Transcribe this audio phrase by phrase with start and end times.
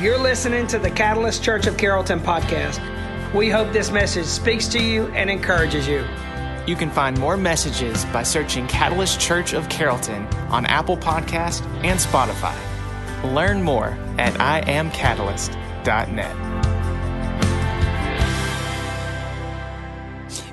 [0.00, 2.80] You're listening to the Catalyst Church of Carrollton podcast.
[3.34, 6.06] We hope this message speaks to you and encourages you.
[6.66, 12.00] You can find more messages by searching Catalyst Church of Carrollton on Apple Podcast and
[12.00, 12.56] Spotify.
[13.34, 14.32] Learn more at
[14.64, 16.50] iamcatalyst.net.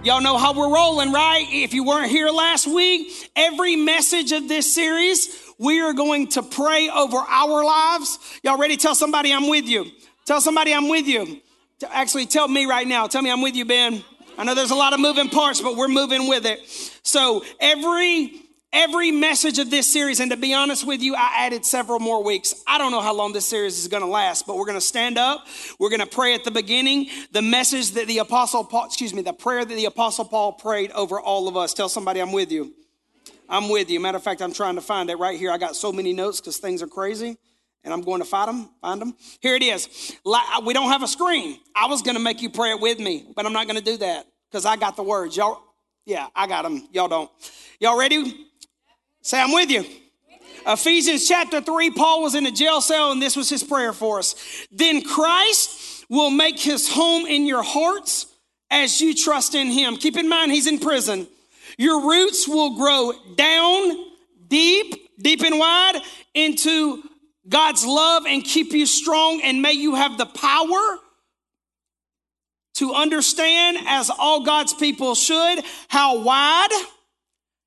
[0.04, 1.46] Y'all know how we're rolling, right?
[1.50, 6.44] If you weren't here last week, every message of this series we are going to
[6.44, 8.20] pray over our lives.
[8.44, 8.78] Y'all ready?
[8.78, 9.86] Tell somebody I'm with you.
[10.26, 11.42] Tell somebody I'm with you.
[11.90, 13.08] Actually, tell me right now.
[13.08, 14.04] Tell me I'm with you, Ben.
[14.38, 16.60] I know there's a lot of moving parts, but we're moving with it.
[17.04, 18.42] So every
[18.74, 22.24] every message of this series, and to be honest with you, I added several more
[22.24, 22.54] weeks.
[22.68, 24.86] I don't know how long this series is going to last, but we're going to
[24.86, 25.48] stand up.
[25.80, 27.08] We're going to pray at the beginning.
[27.32, 30.92] The message that the apostle Paul, excuse me, the prayer that the apostle Paul prayed
[30.92, 31.74] over all of us.
[31.74, 32.74] Tell somebody I'm with you.
[33.50, 34.00] I'm with you.
[34.00, 35.52] Matter of fact, I'm trying to find it right here.
[35.52, 37.38] I got so many notes because things are crazy
[37.84, 39.16] and I'm going to find them, find them.
[39.40, 40.16] Here it is.
[40.66, 41.60] We don't have a screen.
[41.76, 43.84] I was going to make you pray it with me, but I'm not going to
[43.84, 45.38] do that because I got the words.
[45.38, 45.62] Y'all,
[46.06, 46.88] yeah, I got them.
[46.92, 47.32] Y'all don't.
[47.80, 48.48] Y'all ready?
[49.22, 49.86] Say, I'm with you.
[50.66, 54.20] Ephesians chapter 3, Paul was in a jail cell, and this was his prayer for
[54.20, 54.36] us.
[54.70, 58.26] Then Christ will make his home in your hearts
[58.70, 59.96] as you trust in him.
[59.96, 61.28] Keep in mind, he's in prison.
[61.78, 63.98] Your roots will grow down
[64.48, 66.02] deep, deep and wide
[66.34, 67.04] into
[67.48, 69.42] God's love and keep you strong.
[69.44, 71.00] And may you have the power
[72.76, 76.70] to understand, as all God's people should, how wide,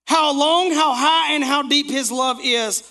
[0.06, 2.88] how long, how high, and how deep His love is.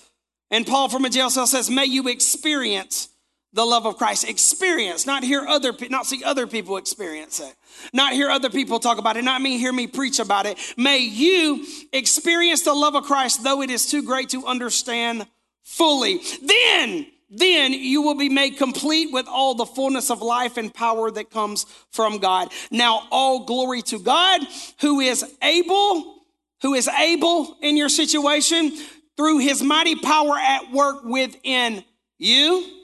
[0.51, 3.09] And Paul from a jail cell says, May you experience
[3.53, 4.27] the love of Christ.
[4.27, 7.55] Experience, not hear other, not see other people experience it.
[7.93, 10.57] Not hear other people talk about it, not me hear me preach about it.
[10.77, 15.25] May you experience the love of Christ, though it is too great to understand
[15.63, 16.19] fully.
[16.43, 21.09] Then, then you will be made complete with all the fullness of life and power
[21.11, 22.51] that comes from God.
[22.71, 24.41] Now, all glory to God
[24.81, 26.23] who is able,
[26.61, 28.71] who is able in your situation
[29.17, 31.83] through his mighty power at work within
[32.17, 32.78] you,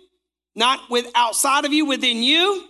[0.55, 2.67] not with outside of you, within you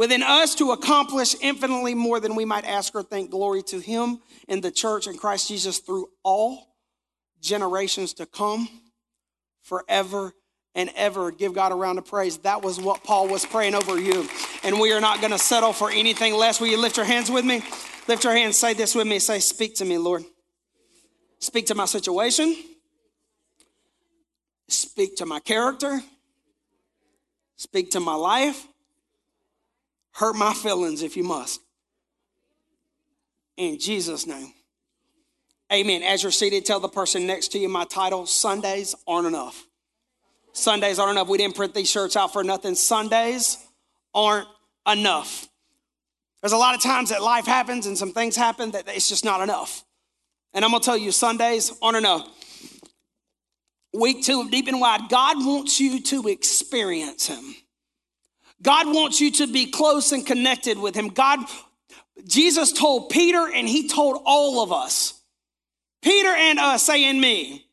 [0.00, 3.30] within us to accomplish infinitely more than we might ask or think.
[3.30, 6.74] Glory to Him in the church and Christ Jesus through all
[7.42, 8.66] generations to come
[9.60, 10.32] forever
[10.74, 11.30] and ever.
[11.30, 12.38] Give God a round of praise.
[12.38, 14.26] That was what Paul was praying over you.
[14.62, 16.62] And we are not going to settle for anything less.
[16.62, 17.62] Will you lift your hands with me?
[18.08, 19.18] Lift your hands, say this with me.
[19.18, 20.24] Say, Speak to me, Lord.
[21.40, 22.56] Speak to my situation.
[24.68, 26.00] Speak to my character.
[27.60, 28.66] Speak to my life.
[30.12, 31.60] Hurt my feelings if you must.
[33.58, 34.54] In Jesus' name.
[35.70, 36.02] Amen.
[36.02, 39.66] As you're seated, tell the person next to you my title Sundays aren't enough.
[40.54, 41.28] Sundays aren't enough.
[41.28, 42.74] We didn't print these shirts out for nothing.
[42.74, 43.58] Sundays
[44.14, 44.48] aren't
[44.90, 45.46] enough.
[46.40, 49.22] There's a lot of times that life happens and some things happen that it's just
[49.22, 49.84] not enough.
[50.54, 52.26] And I'm gonna tell you, Sundays aren't enough.
[53.92, 57.54] Week two of Deep and Wide, God wants you to experience Him.
[58.62, 61.08] God wants you to be close and connected with him.
[61.08, 61.40] God,
[62.26, 65.14] Jesus told Peter and he told all of us,
[66.02, 67.66] Peter and us, saying me,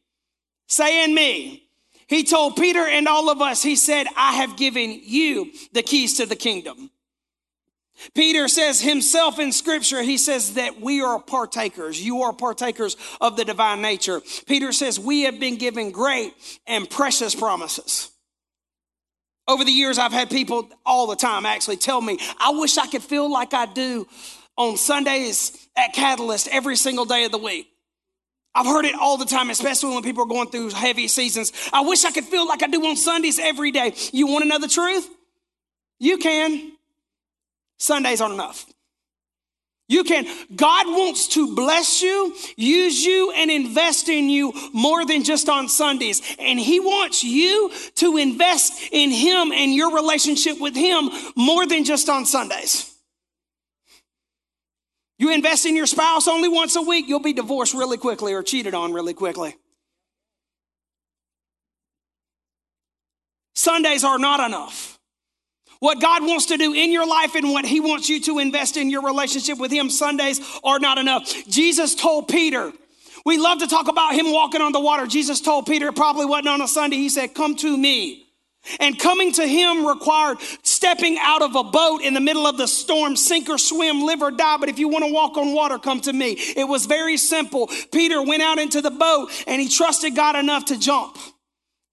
[0.68, 1.64] saying me.
[2.08, 6.16] He told Peter and all of us, he said, I have given you the keys
[6.18, 6.90] to the kingdom.
[8.14, 12.02] Peter says himself in scripture, he says that we are partakers.
[12.02, 14.22] You are partakers of the divine nature.
[14.46, 16.34] Peter says we have been given great
[16.68, 18.12] and precious promises.
[19.48, 22.88] Over the years, I've had people all the time actually tell me, I wish I
[22.88, 24.08] could feel like I do
[24.58, 27.70] on Sundays at Catalyst every single day of the week.
[28.54, 31.54] I've heard it all the time, especially when people are going through heavy seasons.
[31.72, 33.94] I wish I could feel like I do on Sundays every day.
[34.12, 35.08] You want to know the truth?
[36.00, 36.72] You can.
[37.78, 38.66] Sundays aren't enough.
[39.90, 40.26] You can.
[40.54, 45.70] God wants to bless you, use you, and invest in you more than just on
[45.70, 46.22] Sundays.
[46.40, 51.86] And He wants you to invest in Him and your relationship with Him more than
[51.86, 52.94] just on Sundays.
[55.20, 58.44] You invest in your spouse only once a week, you'll be divorced really quickly or
[58.44, 59.56] cheated on really quickly.
[63.56, 64.97] Sundays are not enough.
[65.80, 68.78] What God wants to do in your life and what He wants you to invest
[68.78, 71.26] in your relationship with Him Sundays are not enough.
[71.48, 72.72] Jesus told Peter,
[73.26, 75.06] we love to talk about Him walking on the water.
[75.06, 78.28] Jesus told Peter, it probably wasn't on a Sunday, He said, Come to me.
[78.80, 82.68] And coming to him required stepping out of a boat in the middle of the
[82.68, 84.58] storm, sink or swim, live or die.
[84.58, 86.32] But if you want to walk on water, come to me.
[86.34, 87.70] It was very simple.
[87.94, 91.18] Peter went out into the boat and he trusted God enough to jump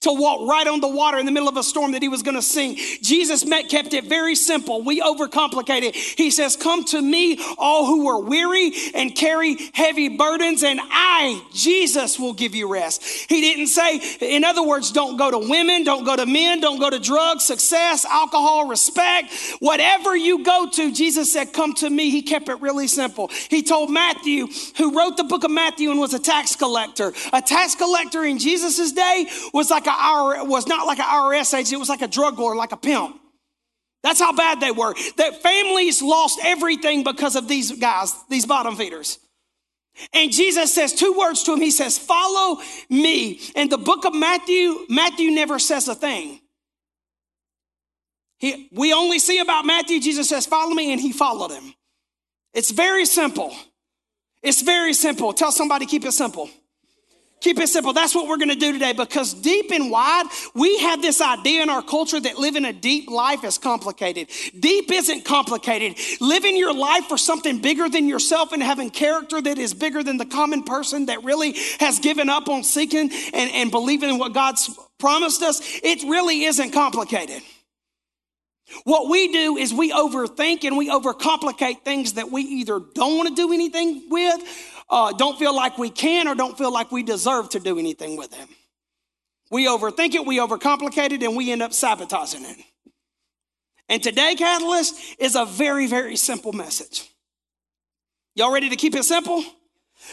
[0.05, 2.23] to walk right on the water in the middle of a storm that he was
[2.23, 2.77] going to sing.
[3.03, 4.83] Jesus met, kept it very simple.
[4.83, 5.95] We overcomplicate it.
[5.95, 11.43] He says, Come to me, all who are weary and carry heavy burdens, and I,
[11.53, 13.03] Jesus, will give you rest.
[13.29, 16.79] He didn't say, in other words, don't go to women, don't go to men, don't
[16.79, 20.93] go to drugs, success, alcohol, respect, whatever you go to.
[20.93, 22.11] Jesus said, Come to me.
[22.11, 23.31] He kept it really simple.
[23.49, 27.41] He told Matthew, who wrote the book of Matthew and was a tax collector, a
[27.41, 31.73] tax collector in Jesus' day was like a our was not like an IRS agent,
[31.73, 33.20] it was like a drug lord, like a pimp.
[34.02, 34.94] That's how bad they were.
[35.17, 39.19] That families lost everything because of these guys, these bottom feeders.
[40.12, 41.61] And Jesus says two words to him.
[41.61, 42.61] He says, Follow
[42.91, 43.41] me.
[43.56, 46.40] And the book of Matthew, Matthew never says a thing.
[48.38, 51.75] He, we only see about Matthew, Jesus says, Follow me, and he followed him.
[52.52, 53.55] It's very simple.
[54.43, 55.32] It's very simple.
[55.32, 56.50] Tell somebody, keep it simple.
[57.44, 57.93] Keep it simple.
[57.93, 60.25] That's what we're going to do today because deep and wide,
[60.55, 64.31] we have this idea in our culture that living a deep life is complicated.
[64.58, 65.99] Deep isn't complicated.
[66.23, 70.17] Living your life for something bigger than yourself and having character that is bigger than
[70.17, 74.32] the common person that really has given up on seeking and, and believing in what
[74.32, 77.43] God's promised us, it really isn't complicated.
[78.85, 83.29] What we do is we overthink and we overcomplicate things that we either don't want
[83.29, 84.43] to do anything with
[84.89, 88.17] uh, don't feel like we can or don't feel like we deserve to do anything
[88.17, 88.49] with Him.
[89.51, 92.59] We overthink it, we overcomplicate it, and we end up sabotaging it.
[93.89, 97.09] And today, Catalyst is a very, very simple message.
[98.35, 99.45] Y'all ready to keep it simple?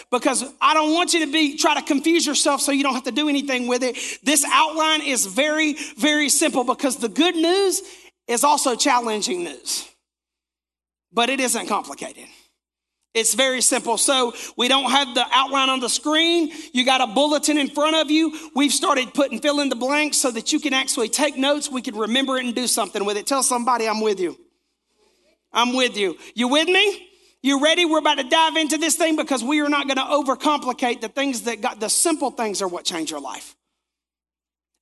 [0.09, 3.03] Because I don't want you to be try to confuse yourself so you don't have
[3.05, 3.97] to do anything with it.
[4.23, 7.81] This outline is very, very simple because the good news
[8.27, 9.89] is also challenging news.
[11.11, 12.25] But it isn't complicated.
[13.13, 13.97] It's very simple.
[13.97, 16.49] So we don't have the outline on the screen.
[16.71, 18.51] You got a bulletin in front of you.
[18.55, 21.69] We've started putting fill in the blanks so that you can actually take notes.
[21.69, 23.27] We can remember it and do something with it.
[23.27, 24.37] Tell somebody I'm with you.
[25.51, 26.17] I'm with you.
[26.35, 27.09] You with me?
[27.41, 27.85] You ready?
[27.85, 31.09] We're about to dive into this thing because we are not going to overcomplicate the
[31.09, 33.55] things that got the simple things are what change your life.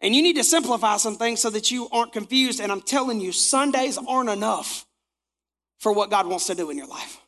[0.02, 2.60] And you need to simplify some things so that you aren't confused.
[2.60, 4.86] And I'm telling you, Sundays aren't enough
[5.80, 7.20] for what God wants to do in your life.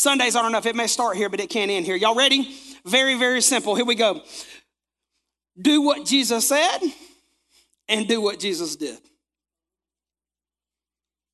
[0.00, 0.64] Sundays aren't enough.
[0.64, 1.94] It may start here, but it can't end here.
[1.94, 2.56] Y'all ready?
[2.86, 3.74] Very, very simple.
[3.74, 4.22] Here we go.
[5.60, 6.78] Do what Jesus said
[7.86, 8.98] and do what Jesus did.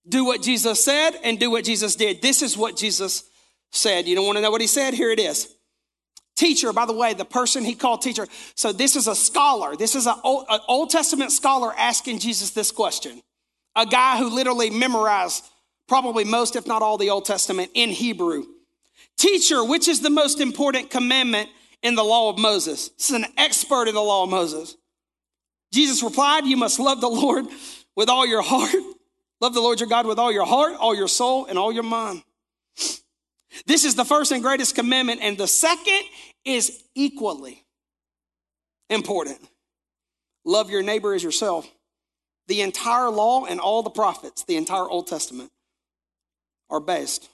[0.09, 2.21] Do what Jesus said and do what Jesus did.
[2.23, 3.23] This is what Jesus
[3.71, 4.09] said.
[4.09, 4.95] You don't want to know what he said?
[4.95, 5.49] Here it is.
[6.35, 8.27] Teacher, by the way, the person he called teacher.
[8.57, 9.77] So this is a scholar.
[9.77, 13.23] This is an Old, an Old Testament scholar asking Jesus this question.
[13.77, 15.45] A guy who literally memorized
[15.87, 18.45] probably most, if not all, the Old Testament in Hebrew.
[19.17, 21.49] Teacher, which is the most important commandment
[21.83, 22.91] in the law of Moses?
[22.91, 24.77] This is an expert in the law of Moses.
[25.73, 27.47] Jesus replied, You must love the Lord
[27.95, 28.75] with all your heart.
[29.41, 31.83] Love the Lord your God with all your heart, all your soul, and all your
[31.83, 32.23] mind.
[33.67, 36.03] This is the first and greatest commandment, and the second
[36.45, 37.65] is equally
[38.91, 39.39] important.
[40.45, 41.69] Love your neighbor as yourself.
[42.49, 45.51] The entire law and all the prophets, the entire Old Testament,
[46.71, 47.29] are based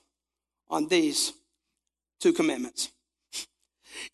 [0.69, 1.32] on these
[2.23, 2.91] two commandments.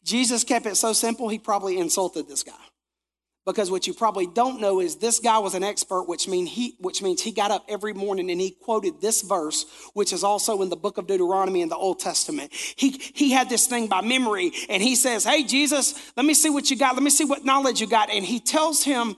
[0.02, 2.52] Jesus kept it so simple, he probably insulted this guy.
[3.46, 6.76] Because what you probably don't know is this guy was an expert, which, mean he,
[6.80, 10.60] which means he got up every morning and he quoted this verse, which is also
[10.60, 12.52] in the book of Deuteronomy in the Old Testament.
[12.52, 16.50] He, he had this thing by memory and he says, Hey, Jesus, let me see
[16.50, 16.92] what you got.
[16.92, 18.10] Let me see what knowledge you got.
[18.10, 19.16] And he tells him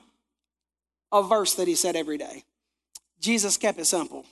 [1.11, 2.45] a verse that he said every day.
[3.19, 4.25] Jesus kept it simple.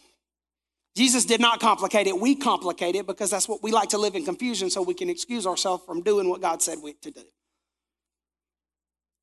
[0.98, 2.18] Jesus did not complicate it.
[2.18, 5.08] We complicate it because that's what we like to live in confusion so we can
[5.08, 7.22] excuse ourselves from doing what God said we, to do.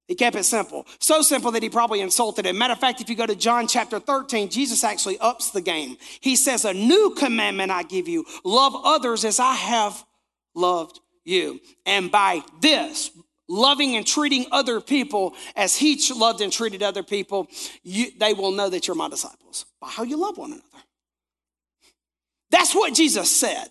[0.07, 0.87] He kept it simple.
[0.99, 2.57] So simple that he probably insulted him.
[2.57, 5.97] Matter of fact, if you go to John chapter 13, Jesus actually ups the game.
[6.21, 10.01] He says, A new commandment I give you love others as I have
[10.53, 11.59] loved you.
[11.85, 13.11] And by this,
[13.49, 17.47] loving and treating other people as he loved and treated other people,
[17.83, 20.74] you, they will know that you're my disciples by how you love one another.
[22.51, 23.67] That's what Jesus said.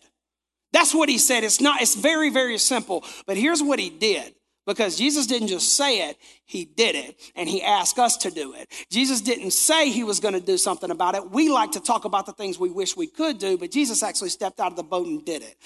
[0.73, 1.45] That's what he said.
[1.45, 3.05] It's not, it's very, very simple.
[3.27, 4.35] But here's what he did.
[4.67, 6.17] Because Jesus didn't just say it,
[6.47, 8.73] he did it, and he asked us to do it.
[8.91, 11.31] Jesus didn't say he was going to do something about it.
[11.31, 14.31] We like to talk about the things we wish we could do, but Jesus actually
[14.31, 15.57] stepped out of the boat and did it.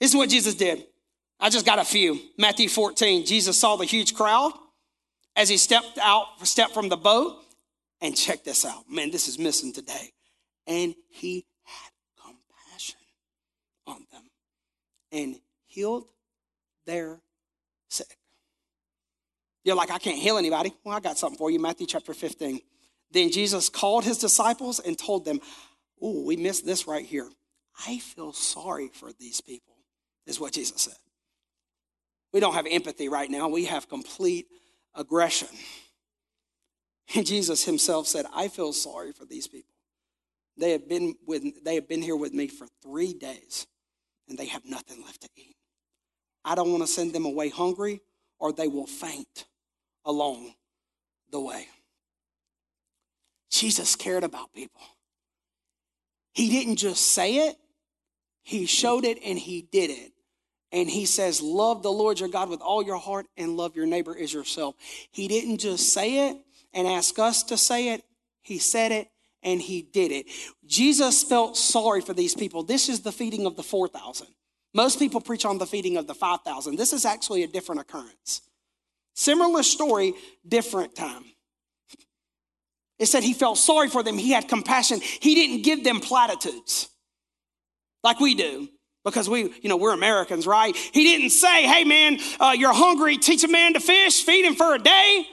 [0.00, 0.86] This is what Jesus did.
[1.38, 2.18] I just got a few.
[2.38, 4.52] Matthew 14, Jesus saw the huge crowd
[5.36, 7.36] as he stepped out, stepped from the boat,
[8.00, 8.90] and check this out.
[8.90, 10.12] Man, this is missing today
[10.66, 13.00] and he had compassion
[13.86, 14.22] on them
[15.10, 16.06] and healed
[16.86, 17.20] their
[17.88, 18.18] sick.
[19.64, 20.72] You're like, I can't heal anybody.
[20.84, 21.60] Well, I got something for you.
[21.60, 22.60] Matthew chapter 15.
[23.12, 25.40] Then Jesus called his disciples and told them,
[26.00, 27.28] Oh, we missed this right here.
[27.86, 29.74] I feel sorry for these people,
[30.26, 30.96] is what Jesus said.
[32.32, 34.46] We don't have empathy right now, we have complete
[34.94, 35.48] aggression.
[37.14, 39.74] And Jesus himself said, I feel sorry for these people.
[40.56, 43.66] They have been with they have been here with me for three days
[44.28, 45.56] and they have nothing left to eat.
[46.44, 48.00] I don't want to send them away hungry
[48.38, 49.46] or they will faint
[50.04, 50.54] along
[51.30, 51.68] the way.
[53.50, 54.80] Jesus cared about people.
[56.32, 57.56] He didn't just say it,
[58.42, 60.12] he showed it and he did it.
[60.74, 63.84] And he says, Love the Lord your God with all your heart and love your
[63.84, 64.74] neighbor as yourself.
[65.10, 66.38] He didn't just say it
[66.72, 68.02] and ask us to say it,
[68.40, 69.11] he said it
[69.42, 70.26] and he did it.
[70.66, 72.62] Jesus felt sorry for these people.
[72.62, 74.26] This is the feeding of the 4,000.
[74.74, 76.76] Most people preach on the feeding of the 5,000.
[76.76, 78.42] This is actually a different occurrence.
[79.14, 80.14] Similar story,
[80.46, 81.24] different time.
[82.98, 84.16] It said he felt sorry for them.
[84.16, 85.00] He had compassion.
[85.00, 86.88] He didn't give them platitudes
[88.02, 88.68] like we do
[89.04, 90.74] because we, you know, we're Americans, right?
[90.74, 94.54] He didn't say, hey man, uh, you're hungry, teach a man to fish, feed him
[94.54, 95.26] for a day.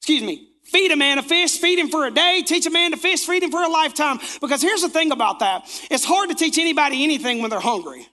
[0.00, 2.90] Excuse me, feed a man a fish, feed him for a day, teach a man
[2.92, 4.18] to fish, feed him for a lifetime.
[4.40, 8.06] Because here's the thing about that it's hard to teach anybody anything when they're hungry.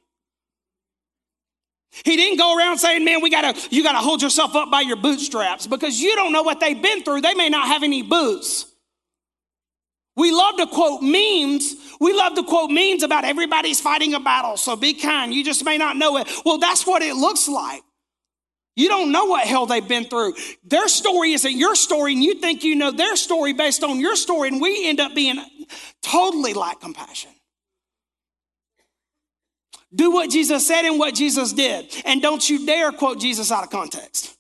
[2.04, 4.98] He didn't go around saying, man, we gotta, you gotta hold yourself up by your
[4.98, 7.22] bootstraps because you don't know what they've been through.
[7.22, 8.66] They may not have any boots.
[10.18, 11.76] We love to quote memes.
[12.00, 15.34] We love to quote memes about everybody's fighting a battle, so be kind.
[15.34, 16.30] You just may not know it.
[16.46, 17.82] Well, that's what it looks like.
[18.76, 20.34] You don't know what hell they've been through.
[20.66, 24.16] Their story isn't your story, and you think you know their story based on your
[24.16, 25.38] story, and we end up being
[26.02, 27.32] totally lack compassion.
[29.94, 33.64] Do what Jesus said and what Jesus did, and don't you dare quote Jesus out
[33.64, 34.36] of context.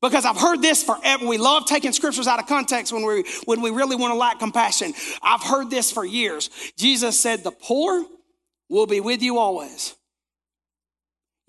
[0.00, 1.26] Because I've heard this forever.
[1.26, 4.38] We love taking scriptures out of context when we, when we really want to lack
[4.38, 4.94] compassion.
[5.22, 6.48] I've heard this for years.
[6.78, 8.06] Jesus said, The poor
[8.70, 9.94] will be with you always.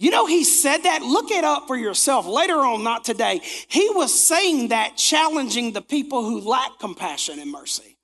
[0.01, 1.03] You know, he said that.
[1.03, 3.39] Look it up for yourself later on, not today.
[3.67, 7.99] He was saying that, challenging the people who lack compassion and mercy.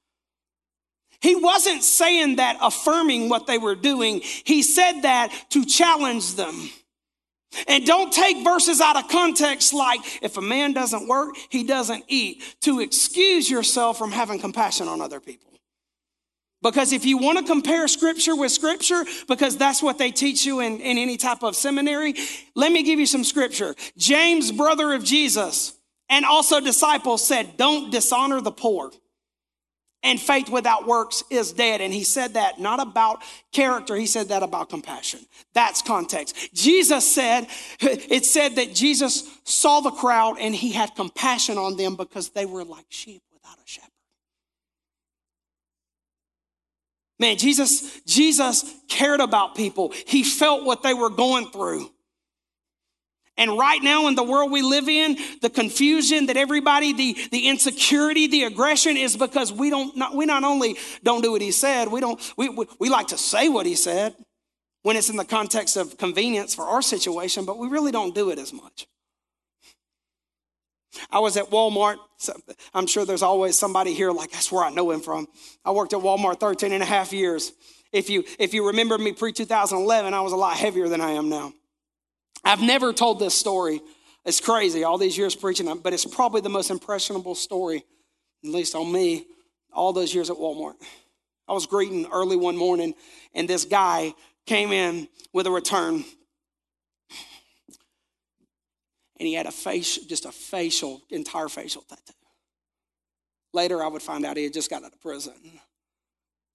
[1.21, 4.21] He wasn't saying that affirming what they were doing.
[4.21, 6.69] He said that to challenge them.
[7.67, 12.03] And don't take verses out of context like if a man doesn't work, he doesn't
[12.07, 15.56] eat, to excuse yourself from having compassion on other people.
[16.61, 20.59] Because if you want to compare scripture with scripture, because that's what they teach you
[20.59, 22.15] in, in any type of seminary,
[22.55, 23.75] let me give you some scripture.
[23.97, 25.77] James, brother of Jesus,
[26.09, 28.91] and also disciples said, Don't dishonor the poor
[30.03, 31.81] and faith without works is dead.
[31.81, 33.21] And he said that not about
[33.51, 35.19] character, he said that about compassion.
[35.53, 36.53] That's context.
[36.53, 37.47] Jesus said,
[37.81, 42.45] it said that Jesus saw the crowd and he had compassion on them because they
[42.45, 43.91] were like sheep without a shepherd.
[47.19, 49.91] Man, Jesus, Jesus cared about people.
[50.05, 51.89] He felt what they were going through.
[53.37, 57.47] And right now in the world we live in, the confusion that everybody, the, the
[57.47, 61.51] insecurity, the aggression is because we don't, not, we not only don't do what he
[61.51, 64.15] said, we don't, we, we, we like to say what he said
[64.81, 68.31] when it's in the context of convenience for our situation, but we really don't do
[68.31, 68.87] it as much.
[71.09, 71.97] I was at Walmart.
[72.73, 75.27] I'm sure there's always somebody here like, that's where I know him from.
[75.63, 77.53] I worked at Walmart 13 and a half years.
[77.91, 81.11] If you, if you remember me pre 2011, I was a lot heavier than I
[81.11, 81.53] am now.
[82.43, 83.81] I've never told this story.
[84.25, 87.83] It's crazy, all these years preaching, but it's probably the most impressionable story,
[88.43, 89.25] at least on me,
[89.71, 90.73] all those years at Walmart.
[91.47, 92.93] I was greeting early one morning,
[93.33, 94.13] and this guy
[94.45, 96.03] came in with a return.
[99.19, 102.13] And he had a face, just a facial, entire facial tattoo.
[103.53, 105.33] Later, I would find out he had just got out of prison.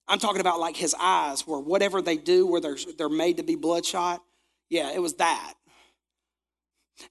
[0.07, 3.42] I'm talking about like his eyes, where whatever they do, where they're, they're made to
[3.42, 4.23] be bloodshot.
[4.69, 5.54] Yeah, it was that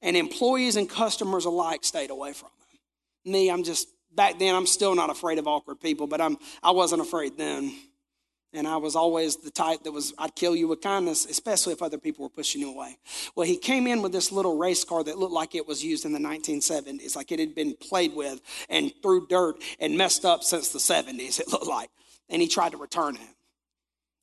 [0.02, 3.32] and employees and customers alike stayed away from him.
[3.32, 4.56] Me, I'm just back then.
[4.56, 7.74] I'm still not afraid of awkward people, but I'm I wasn't afraid then.
[8.54, 11.82] And I was always the type that was, I'd kill you with kindness, especially if
[11.82, 12.98] other people were pushing you away.
[13.36, 16.04] Well, he came in with this little race car that looked like it was used
[16.04, 20.44] in the 1970s, like it had been played with and threw dirt and messed up
[20.44, 21.90] since the 70s, it looked like.
[22.30, 23.36] And he tried to return it.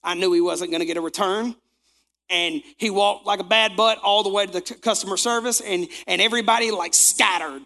[0.04, 1.54] I knew he wasn't going to get a return
[2.30, 5.88] and he walked like a bad butt all the way to the customer service and,
[6.06, 7.62] and everybody like scattered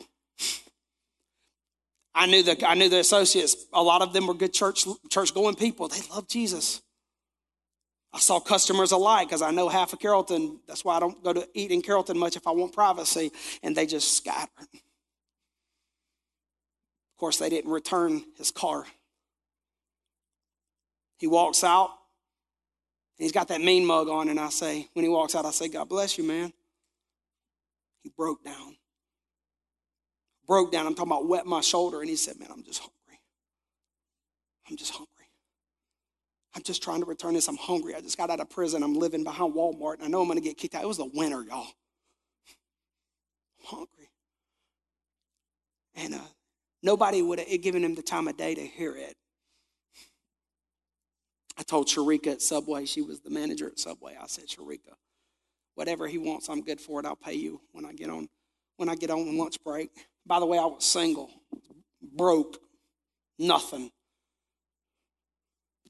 [2.14, 5.34] i knew the i knew the associates a lot of them were good church church
[5.34, 6.82] going people they love jesus
[8.12, 11.32] i saw customers alike because i know half of carrollton that's why i don't go
[11.32, 13.30] to eat in carrollton much if i want privacy
[13.62, 14.68] and they just scattered
[17.14, 18.84] Of course, they didn't return his car.
[21.18, 21.90] He walks out,
[23.18, 25.52] and he's got that mean mug on, and I say, when he walks out, I
[25.52, 26.52] say, God bless you, man.
[28.02, 28.76] He broke down.
[30.46, 30.86] Broke down.
[30.86, 33.20] I'm talking about wet my shoulder, and he said, Man, I'm just hungry.
[34.68, 35.08] I'm just hungry.
[36.54, 37.48] I'm just trying to return this.
[37.48, 37.94] I'm hungry.
[37.94, 38.82] I just got out of prison.
[38.82, 40.82] I'm living behind Walmart, and I know I'm going to get kicked out.
[40.82, 41.66] It was the winter, y'all.
[43.60, 44.10] I'm hungry.
[45.94, 46.28] And uh,
[46.82, 49.14] nobody would have given him the time of day to hear it.
[51.56, 54.16] I told Sharika at Subway, she was the manager at Subway.
[54.20, 54.94] I said, Sharika,
[55.74, 57.06] whatever he wants, I'm good for it.
[57.06, 58.28] I'll pay you when I get on
[58.76, 59.90] when I get on lunch break.
[60.26, 61.30] By the way, I was single,
[62.00, 62.58] broke,
[63.38, 63.90] nothing.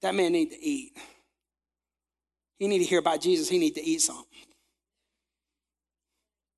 [0.01, 0.93] That man need to eat.
[2.59, 3.49] He need to hear about Jesus.
[3.49, 4.27] He need to eat something.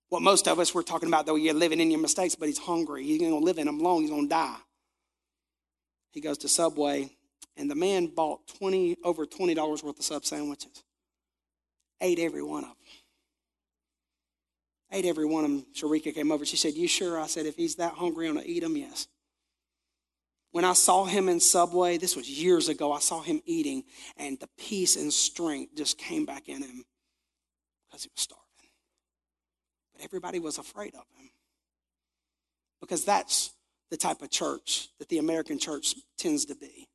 [0.09, 2.59] What most of us were talking about, though, you're living in your mistakes, but he's
[2.59, 3.05] hungry.
[3.05, 4.03] He's going to live in them long.
[4.03, 4.57] He's going to die.
[6.13, 7.11] He goes to Subway,
[7.57, 10.85] and the man bought 20 over $20 worth of sub sandwiches.
[12.01, 12.77] Ate every one of them.
[14.93, 15.67] Ate every one of them.
[15.75, 16.45] Sharika came over.
[16.45, 17.19] She said, You sure?
[17.19, 19.09] I said, If he's that hungry, I'm going to eat them, yes.
[20.53, 23.83] When I saw him in Subway, this was years ago, I saw him eating,
[24.17, 26.85] and the peace and strength just came back in him
[27.89, 28.45] because he was starving.
[29.93, 31.31] But everybody was afraid of him
[32.81, 33.51] because that's
[33.91, 36.89] the type of church that the American church tends to be.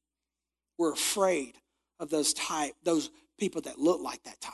[0.77, 1.55] We're afraid
[2.00, 4.53] of those type, those people that look like that type.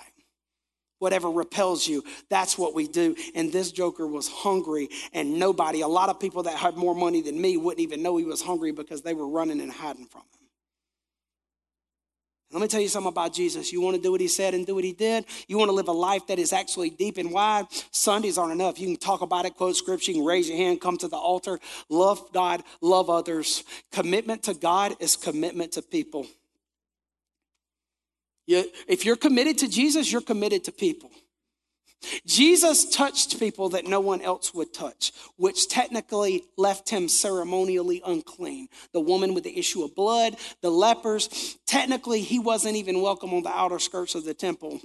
[1.05, 3.15] Whatever repels you, that's what we do.
[3.35, 7.21] And this joker was hungry, and nobody, a lot of people that had more money
[7.21, 10.21] than me, wouldn't even know he was hungry because they were running and hiding from
[10.21, 10.47] him.
[12.51, 13.71] Let me tell you something about Jesus.
[13.71, 15.25] You want to do what he said and do what he did?
[15.47, 17.67] You want to live a life that is actually deep and wide?
[17.91, 18.79] Sundays aren't enough.
[18.79, 21.17] You can talk about it, quote scripture, you can raise your hand, come to the
[21.17, 23.63] altar, love God, love others.
[23.91, 26.25] Commitment to God is commitment to people.
[28.48, 31.12] You, if you're committed to Jesus, you're committed to people.
[32.25, 38.68] Jesus touched people that no one else would touch, which technically left him ceremonially unclean.
[38.94, 43.44] The woman with the issue of blood, the lepers, technically he wasn't even welcome on
[43.44, 44.81] the outer skirts of the temple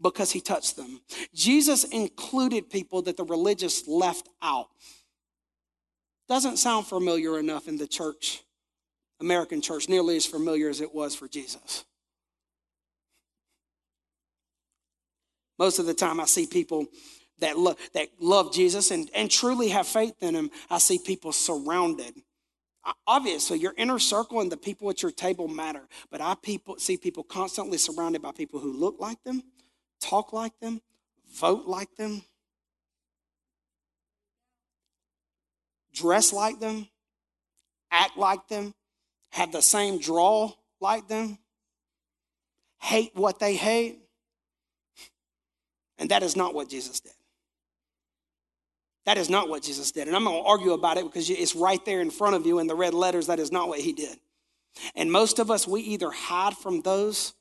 [0.00, 1.00] because he touched them.
[1.34, 4.68] Jesus included people that the religious left out.
[6.28, 8.42] Doesn't sound familiar enough in the church,
[9.20, 11.84] American church, nearly as familiar as it was for Jesus.
[15.58, 16.86] Most of the time, I see people
[17.40, 20.50] that, lo- that love Jesus and, and truly have faith in him.
[20.70, 22.14] I see people surrounded.
[23.06, 26.96] Obviously, your inner circle and the people at your table matter, but I people, see
[26.96, 29.42] people constantly surrounded by people who look like them,
[30.00, 30.80] talk like them,
[31.34, 32.22] vote like them,
[35.92, 36.86] dress like them,
[37.90, 38.72] act like them,
[39.30, 41.38] have the same draw like them,
[42.80, 43.98] hate what they hate.
[45.98, 47.12] And that is not what Jesus did.
[49.06, 50.08] That is not what Jesus did.
[50.08, 52.58] And I'm going to argue about it because it's right there in front of you
[52.58, 53.28] in the red letters.
[53.28, 54.18] That is not what he did.
[54.94, 57.32] And most of us, we either hide from those,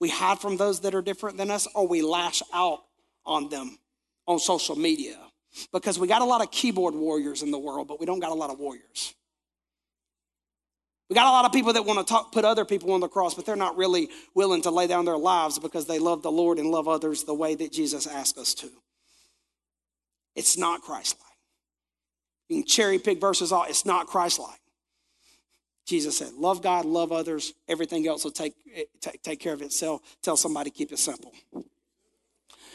[0.00, 2.82] we hide from those that are different than us, or we lash out
[3.24, 3.78] on them
[4.26, 5.16] on social media.
[5.72, 8.30] Because we got a lot of keyboard warriors in the world, but we don't got
[8.30, 9.14] a lot of warriors.
[11.10, 13.08] We got a lot of people that want to talk, put other people on the
[13.08, 16.30] cross, but they're not really willing to lay down their lives because they love the
[16.30, 18.70] Lord and love others the way that Jesus asked us to.
[20.36, 21.36] It's not Christ like.
[22.48, 24.60] You can cherry pick verses off, it's not Christ like.
[25.84, 29.62] Jesus said, Love God, love others, everything else will take, eh, take, take care of
[29.62, 30.02] itself.
[30.22, 31.32] Tell somebody, keep it simple.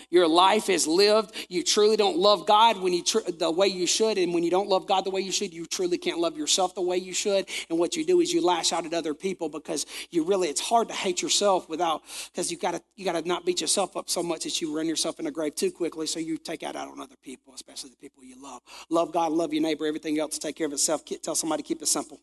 [0.10, 1.34] Your life is lived.
[1.50, 4.52] You truly don't love God when you tr- the way you should, and when you
[4.52, 7.14] don't love God the way you should, you truly can't love yourself the way you
[7.14, 7.48] should.
[7.70, 10.62] And what you do is you lash out at other people because you really it's
[10.62, 14.24] hard to hate yourself without because you gotta you gotta not beat yourself up so
[14.24, 16.08] much that you run yourself in a grave too quickly.
[16.08, 18.62] So you take out out on other people, especially the people you love.
[18.90, 19.86] Love God, love your neighbor.
[19.86, 21.04] Everything else take care of itself.
[21.24, 22.20] Tell somebody keep it simple.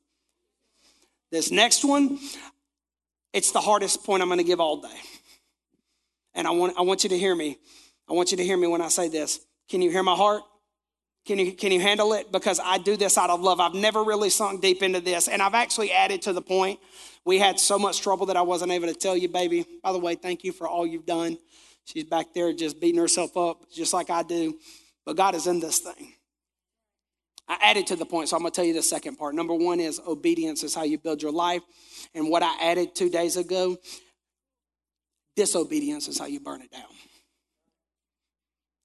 [1.31, 2.18] This next one,
[3.33, 5.01] it's the hardest point I'm going to give all day.
[6.35, 7.59] And I want, I want you to hear me.
[8.09, 9.40] I want you to hear me when I say this.
[9.68, 10.42] Can you hear my heart?
[11.25, 12.33] Can you, can you handle it?
[12.33, 13.61] Because I do this out of love.
[13.61, 15.29] I've never really sunk deep into this.
[15.29, 16.81] And I've actually added to the point.
[17.25, 19.64] We had so much trouble that I wasn't able to tell you, baby.
[19.83, 21.38] By the way, thank you for all you've done.
[21.85, 24.59] She's back there just beating herself up, just like I do.
[25.05, 26.14] But God is in this thing.
[27.49, 29.35] I added to the point, so I'm going to tell you the second part.
[29.35, 31.62] Number one is obedience is how you build your life.
[32.14, 33.77] And what I added two days ago
[35.35, 36.83] Disobedience is how you burn it down.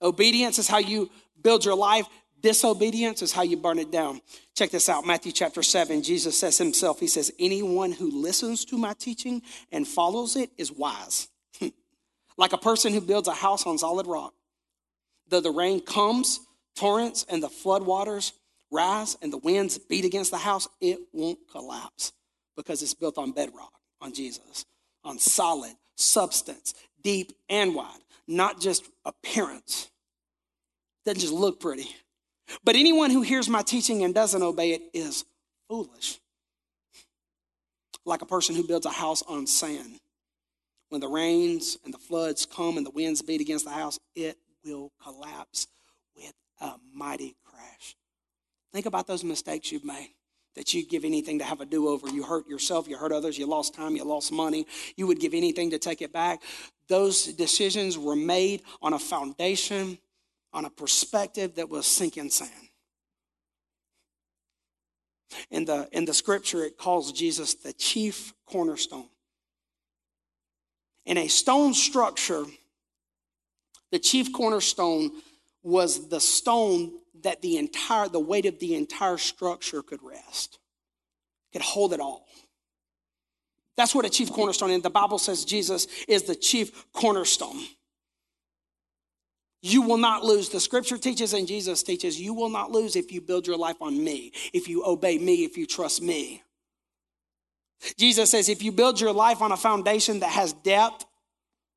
[0.01, 1.09] Obedience is how you
[1.41, 2.05] build your life.
[2.41, 4.21] Disobedience is how you burn it down.
[4.55, 6.03] Check this out Matthew chapter 7.
[6.03, 10.71] Jesus says himself, He says, Anyone who listens to my teaching and follows it is
[10.71, 11.29] wise.
[12.37, 14.33] like a person who builds a house on solid rock.
[15.29, 16.39] Though the rain comes,
[16.75, 18.33] torrents, and the flood waters
[18.71, 22.13] rise, and the winds beat against the house, it won't collapse
[22.55, 24.65] because it's built on bedrock, on Jesus,
[25.03, 29.89] on solid substance, deep and wide, not just appearance.
[31.05, 31.89] Doesn't just look pretty.
[32.63, 35.25] But anyone who hears my teaching and doesn't obey it is
[35.67, 36.19] foolish.
[38.05, 39.99] Like a person who builds a house on sand.
[40.89, 44.37] When the rains and the floods come and the winds beat against the house, it
[44.63, 45.67] will collapse
[46.15, 47.97] with a mighty crash.
[48.71, 50.11] Think about those mistakes you've made
[50.57, 52.09] that you'd give anything to have a do over.
[52.09, 54.65] You hurt yourself, you hurt others, you lost time, you lost money.
[54.95, 56.41] You would give anything to take it back.
[56.89, 59.99] Those decisions were made on a foundation
[60.51, 62.51] on a perspective that was sinking sand.
[65.51, 69.09] In the, in the scripture, it calls Jesus the chief cornerstone.
[71.05, 72.45] In a stone structure,
[73.91, 75.11] the chief cornerstone
[75.61, 76.93] was the stone
[77.23, 80.59] that the entire the weight of the entire structure could rest
[81.53, 82.27] could hold it all
[83.75, 87.59] that's what a chief cornerstone is the bible says jesus is the chief cornerstone
[89.61, 90.49] you will not lose.
[90.49, 93.81] The scripture teaches and Jesus teaches you will not lose if you build your life
[93.81, 96.43] on me, if you obey me, if you trust me.
[97.97, 101.05] Jesus says if you build your life on a foundation that has depth,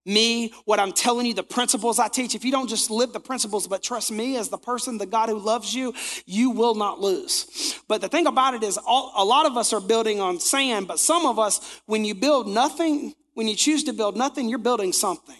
[0.04, 3.20] me, what I'm telling you, the principles I teach, if you don't just live the
[3.20, 5.94] principles but trust me as the person, the God who loves you,
[6.26, 7.80] you will not lose.
[7.88, 10.88] But the thing about it is, all, a lot of us are building on sand,
[10.88, 14.58] but some of us, when you build nothing, when you choose to build nothing, you're
[14.58, 15.36] building something.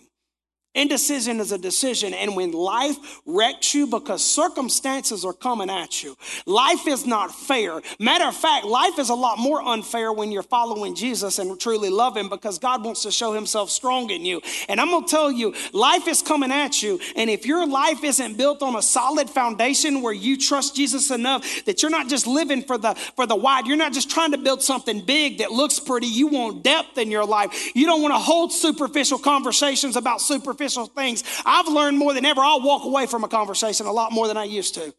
[0.72, 2.14] Indecision is a decision.
[2.14, 7.82] And when life wrecks you because circumstances are coming at you, life is not fair.
[7.98, 11.90] Matter of fact, life is a lot more unfair when you're following Jesus and truly
[11.90, 14.40] love Him because God wants to show Himself strong in you.
[14.68, 17.00] And I'm going to tell you, life is coming at you.
[17.16, 21.64] And if your life isn't built on a solid foundation where you trust Jesus enough
[21.64, 24.38] that you're not just living for the, for the wide, you're not just trying to
[24.38, 26.06] build something big that looks pretty.
[26.06, 27.74] You want depth in your life.
[27.74, 31.24] You don't want to hold superficial conversations about superficial superficial things.
[31.44, 32.40] I've learned more than ever.
[32.40, 34.94] I'll walk away from a conversation a lot more than I used to.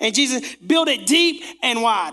[0.00, 2.12] And Jesus, build it deep and wide.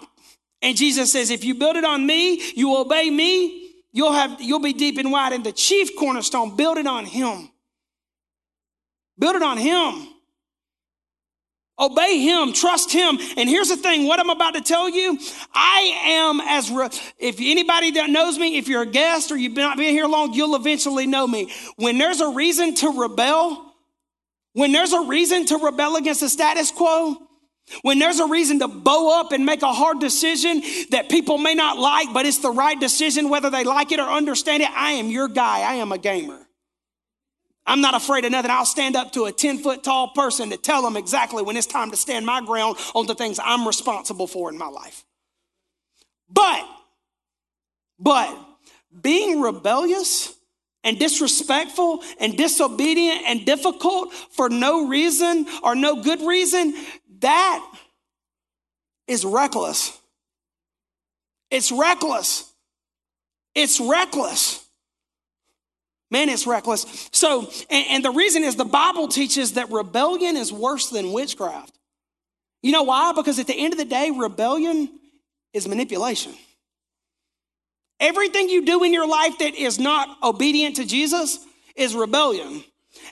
[0.62, 4.62] And Jesus says, if you build it on me, you obey me, you'll have you'll
[4.62, 5.34] be deep and wide.
[5.34, 7.50] And the chief cornerstone, build it on him.
[9.20, 10.08] Build it on him.
[11.78, 13.18] Obey him, trust him.
[13.36, 15.20] And here's the thing, what I'm about to tell you,
[15.54, 19.58] I am as, re- if anybody that knows me, if you're a guest or you've
[19.58, 21.52] not been here long, you'll eventually know me.
[21.76, 23.74] When there's a reason to rebel,
[24.54, 27.18] when there's a reason to rebel against the status quo,
[27.82, 30.62] when there's a reason to bow up and make a hard decision
[30.92, 34.04] that people may not like, but it's the right decision, whether they like it or
[34.08, 35.60] understand it, I am your guy.
[35.60, 36.45] I am a gamer.
[37.66, 38.52] I'm not afraid of nothing.
[38.52, 41.68] I'll stand up to a 10 foot tall person to tell them exactly when it's
[41.68, 45.04] time to stand my ground on the things I'm responsible for in my life.
[46.30, 46.68] But,
[48.00, 48.38] but
[49.02, 50.36] being rebellious
[50.84, 56.76] and disrespectful and disobedient and difficult for no reason or no good reason,
[57.20, 57.74] that
[59.08, 59.98] is reckless.
[61.50, 62.52] It's reckless.
[63.54, 64.65] It's reckless.
[66.12, 67.10] Man, it's reckless.
[67.12, 71.74] So, and, and, the reason is the Bible teaches that rebellion is worse than witchcraft.
[72.62, 73.12] You know why?
[73.14, 74.90] Because at the end of the day, rebellion
[75.54, 76.34] is manipulation.
[78.00, 81.40] Everything you do in your life that is not obedient to Jesus
[81.76, 82.64] is rebellion.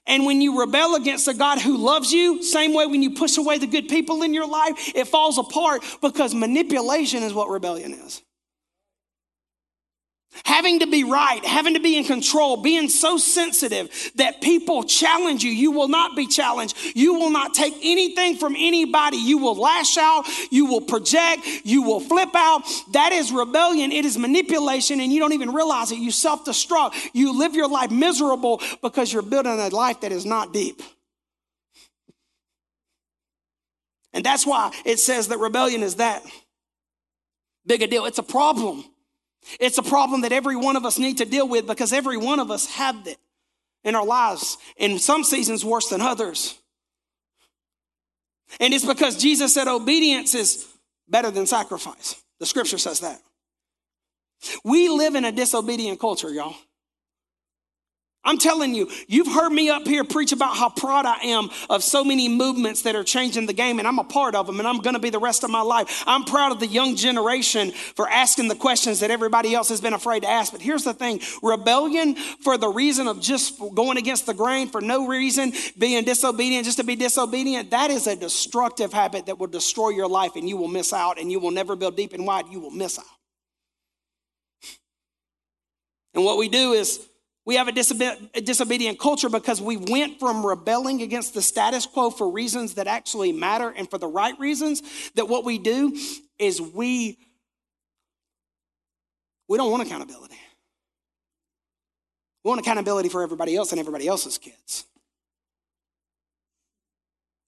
[0.06, 3.38] And when you rebel against a God who loves you, same way when you push
[3.38, 7.94] away the good people in your life, it falls apart because manipulation is what rebellion
[7.94, 8.22] is.
[10.46, 15.44] Having to be right, having to be in control, being so sensitive that people challenge
[15.44, 15.52] you.
[15.52, 16.76] You will not be challenged.
[16.96, 19.18] You will not take anything from anybody.
[19.18, 20.26] You will lash out.
[20.52, 21.42] You will project.
[21.64, 22.64] You will flip out.
[22.92, 23.92] That is rebellion.
[23.92, 26.00] It is manipulation, and you don't even realize it.
[26.00, 26.94] You self destruct.
[27.14, 30.82] You live your life miserable because you're building a life that is not deep.
[34.14, 36.24] And that's why it says that rebellion is that
[37.66, 38.06] big a deal.
[38.06, 38.86] It's a problem.
[39.60, 42.40] It's a problem that every one of us need to deal with because every one
[42.40, 43.18] of us have it
[43.84, 44.58] in our lives.
[44.78, 46.58] In some seasons, worse than others.
[48.60, 50.68] And it's because Jesus said obedience is
[51.08, 52.22] better than sacrifice.
[52.40, 53.22] The scripture says that.
[54.64, 56.56] We live in a disobedient culture, y'all.
[58.26, 61.84] I'm telling you, you've heard me up here preach about how proud I am of
[61.84, 64.68] so many movements that are changing the game, and I'm a part of them, and
[64.68, 66.04] I'm gonna be the rest of my life.
[66.08, 69.94] I'm proud of the young generation for asking the questions that everybody else has been
[69.94, 70.54] afraid to ask.
[70.54, 74.80] But here's the thing rebellion for the reason of just going against the grain for
[74.80, 79.48] no reason, being disobedient just to be disobedient, that is a destructive habit that will
[79.48, 82.26] destroy your life, and you will miss out, and you will never build deep and
[82.26, 82.46] wide.
[82.50, 83.06] You will miss out.
[86.14, 87.06] And what we do is,
[87.46, 91.86] we have a, disobe- a, disobedient culture because we went from rebelling against the status
[91.86, 94.82] quo for reasons that actually matter and for the right reasons.
[95.16, 95.98] That what we do
[96.40, 97.18] is we
[99.50, 100.38] we don't want accountability.
[102.44, 104.86] We want accountability for everybody else and everybody else's kids.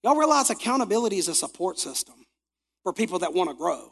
[0.03, 2.15] Y'all realize accountability is a support system
[2.83, 3.91] for people that want to grow.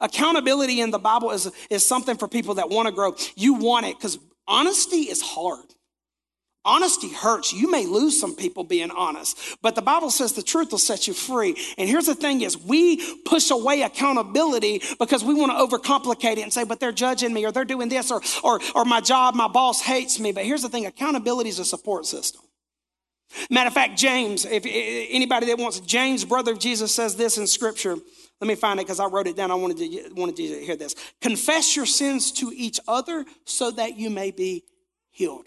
[0.00, 3.14] Accountability in the Bible is, is something for people that want to grow.
[3.36, 4.18] You want it because
[4.50, 5.64] Honesty is hard.
[6.62, 7.54] Honesty hurts.
[7.54, 11.06] You may lose some people being honest, but the Bible says the truth will set
[11.06, 11.56] you free.
[11.78, 16.42] And here's the thing is we push away accountability because we want to overcomplicate it
[16.42, 19.34] and say, but they're judging me or they're doing this or, or, or my job,
[19.34, 20.32] my boss hates me.
[20.32, 22.42] But here's the thing, accountability is a support system.
[23.48, 27.46] Matter of fact, James, if anybody that wants, James, brother of Jesus says this in
[27.46, 27.96] scripture.
[28.40, 29.50] Let me find it because I wrote it down.
[29.50, 30.94] I wanted, to, wanted you to hear this.
[31.20, 34.64] Confess your sins to each other so that you may be
[35.10, 35.46] healed.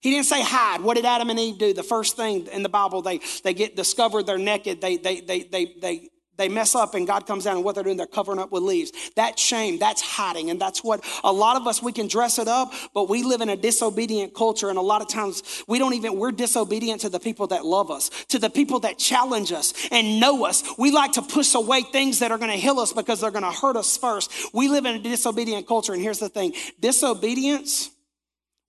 [0.00, 0.82] He didn't say hide.
[0.82, 1.72] What did Adam and Eve do?
[1.72, 5.44] The first thing in the Bible, they, they get discovered, they're naked, they, they, they,
[5.44, 8.38] they, they they mess up and God comes down and what they're doing, they're covering
[8.38, 8.92] up with leaves.
[9.16, 10.50] That shame, that's hiding.
[10.50, 13.40] And that's what a lot of us, we can dress it up, but we live
[13.40, 14.68] in a disobedient culture.
[14.68, 17.90] And a lot of times we don't even, we're disobedient to the people that love
[17.90, 20.62] us, to the people that challenge us and know us.
[20.78, 23.44] We like to push away things that are going to heal us because they're going
[23.44, 24.30] to hurt us first.
[24.52, 25.92] We live in a disobedient culture.
[25.92, 27.90] And here's the thing disobedience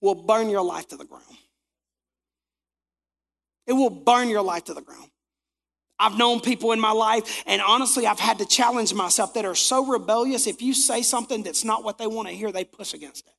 [0.02, 1.24] will burn your life to the ground.
[3.68, 5.10] It will burn your life to the ground.
[5.98, 9.56] I've known people in my life, and honestly, I've had to challenge myself that are
[9.56, 10.48] so rebellious.
[10.48, 13.34] If you say something that's not what they want to hear, they push against it.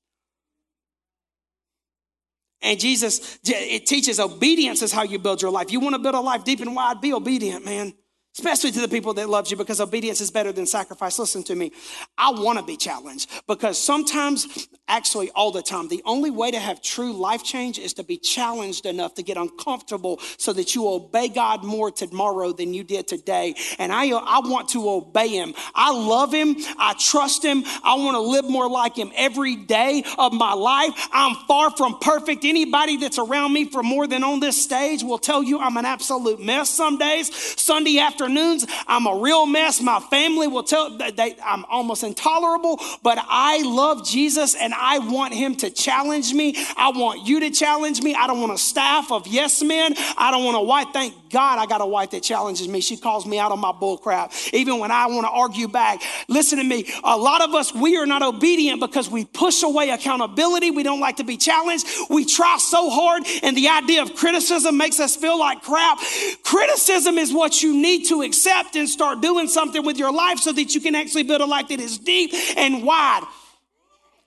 [2.63, 5.71] And Jesus, it teaches obedience is how you build your life.
[5.71, 7.93] You want to build a life deep and wide, be obedient, man
[8.37, 11.19] especially to the people that loves you because obedience is better than sacrifice.
[11.19, 11.73] Listen to me.
[12.19, 16.59] I want to be challenged because sometimes actually all the time the only way to
[16.59, 20.87] have true life change is to be challenged enough to get uncomfortable so that you
[20.87, 23.55] obey god more tomorrow than you did today.
[23.79, 25.55] And i, I want to obey him.
[25.75, 26.57] I love him.
[26.79, 27.65] I trust him.
[27.83, 30.93] I want to live more like him every day of my life.
[31.11, 32.45] I'm far from perfect.
[32.45, 35.87] Anybody that's around me for more than on this stage will tell you i'm an
[35.87, 37.35] absolute mess some days.
[37.35, 38.67] Sunday after afternoons.
[38.87, 39.81] I'm a real mess.
[39.81, 45.35] My family will tell they, I'm almost intolerable, but I love Jesus and I want
[45.35, 46.55] him to challenge me.
[46.77, 48.15] I want you to challenge me.
[48.15, 49.95] I don't want a staff of yes men.
[50.17, 50.89] I don't want a wife.
[50.93, 52.81] Thank God I got a wife that challenges me.
[52.81, 56.03] She calls me out on my bull crap, even when I want to argue back.
[56.29, 56.87] Listen to me.
[57.05, 60.71] A lot of us, we are not obedient because we push away accountability.
[60.71, 61.87] We don't like to be challenged.
[62.11, 65.99] We try so hard, and the idea of criticism makes us feel like crap.
[66.43, 70.53] Criticism is what you need to accept and start doing something with your life so
[70.53, 73.23] that you can actually build a life that is deep and wide.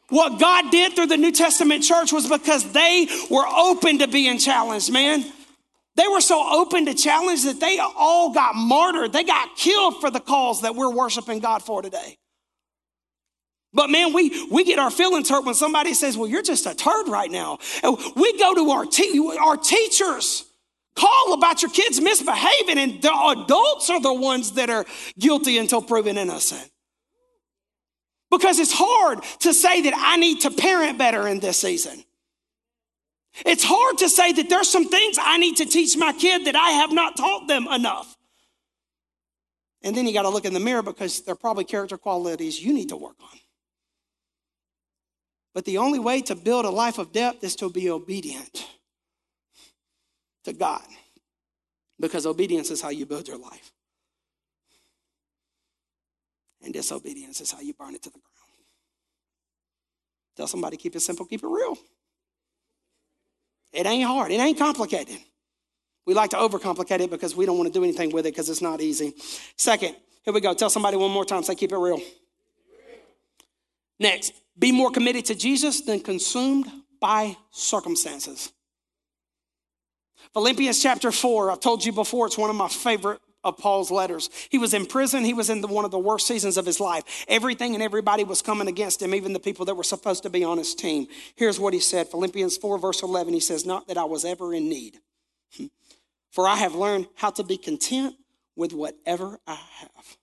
[0.10, 4.39] What God did through the New Testament church was because they were open to being
[4.39, 5.23] challenged, man.
[5.95, 9.13] They were so open to challenge that they all got martyred.
[9.13, 12.17] They got killed for the cause that we're worshiping God for today.
[13.71, 16.73] But man, we, we get our feelings hurt when somebody says, Well, you're just a
[16.73, 17.60] turd right now.
[17.84, 20.45] And we go to our, te- our teachers
[21.00, 24.86] call about your kids misbehaving, and the adults are the ones that are
[25.18, 26.70] guilty until proven innocent.
[28.30, 32.04] Because it's hard to say that I need to parent better in this season.
[33.46, 36.56] It's hard to say that there's some things I need to teach my kid that
[36.56, 38.16] I have not taught them enough.
[39.82, 42.62] And then you got to look in the mirror because there are probably character qualities
[42.62, 43.40] you need to work on.
[45.54, 48.68] But the only way to build a life of depth is to be obedient
[50.45, 50.84] to God.
[51.99, 53.71] Because obedience is how you build your life.
[56.63, 58.25] And disobedience is how you burn it to the ground.
[60.36, 61.78] Tell somebody, keep it simple, keep it real.
[63.71, 65.17] It ain't hard, it ain't complicated.
[66.06, 68.49] We like to overcomplicate it because we don't want to do anything with it because
[68.49, 69.13] it's not easy.
[69.58, 70.54] Second, here we go.
[70.54, 72.02] Tell somebody one more time, say, keep it real.
[73.99, 76.65] Next, be more committed to Jesus than consumed
[76.99, 78.52] by circumstances.
[80.34, 84.30] Philippians chapter 4, I've told you before, it's one of my favorite of Paul's letters.
[84.50, 85.24] He was in prison.
[85.24, 87.26] He was in the, one of the worst seasons of his life.
[87.28, 90.44] Everything and everybody was coming against him, even the people that were supposed to be
[90.44, 91.08] on his team.
[91.36, 93.34] Here's what he said Philippians 4, verse 11.
[93.34, 95.00] He says, Not that I was ever in need,
[96.32, 98.15] for I have learned how to be content
[98.56, 100.18] with whatever I have.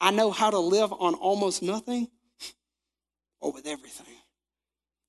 [0.00, 2.08] I know how to live on almost nothing
[3.40, 4.21] or with everything.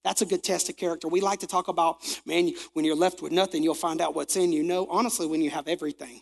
[0.03, 1.07] That's a good test of character.
[1.07, 4.35] We like to talk about, man, when you're left with nothing, you'll find out what's
[4.35, 4.63] in you.
[4.63, 6.21] No, honestly, when you have everything,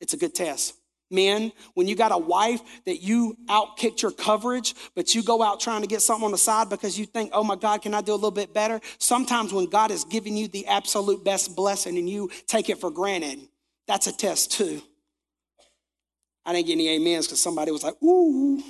[0.00, 0.74] it's a good test.
[1.10, 5.60] Men, when you got a wife that you outkicked your coverage, but you go out
[5.60, 8.00] trying to get something on the side because you think, oh my God, can I
[8.00, 8.80] do a little bit better?
[8.98, 12.90] Sometimes when God is giving you the absolute best blessing and you take it for
[12.90, 13.38] granted,
[13.86, 14.82] that's a test too.
[16.44, 18.62] I didn't get any amens because somebody was like, ooh.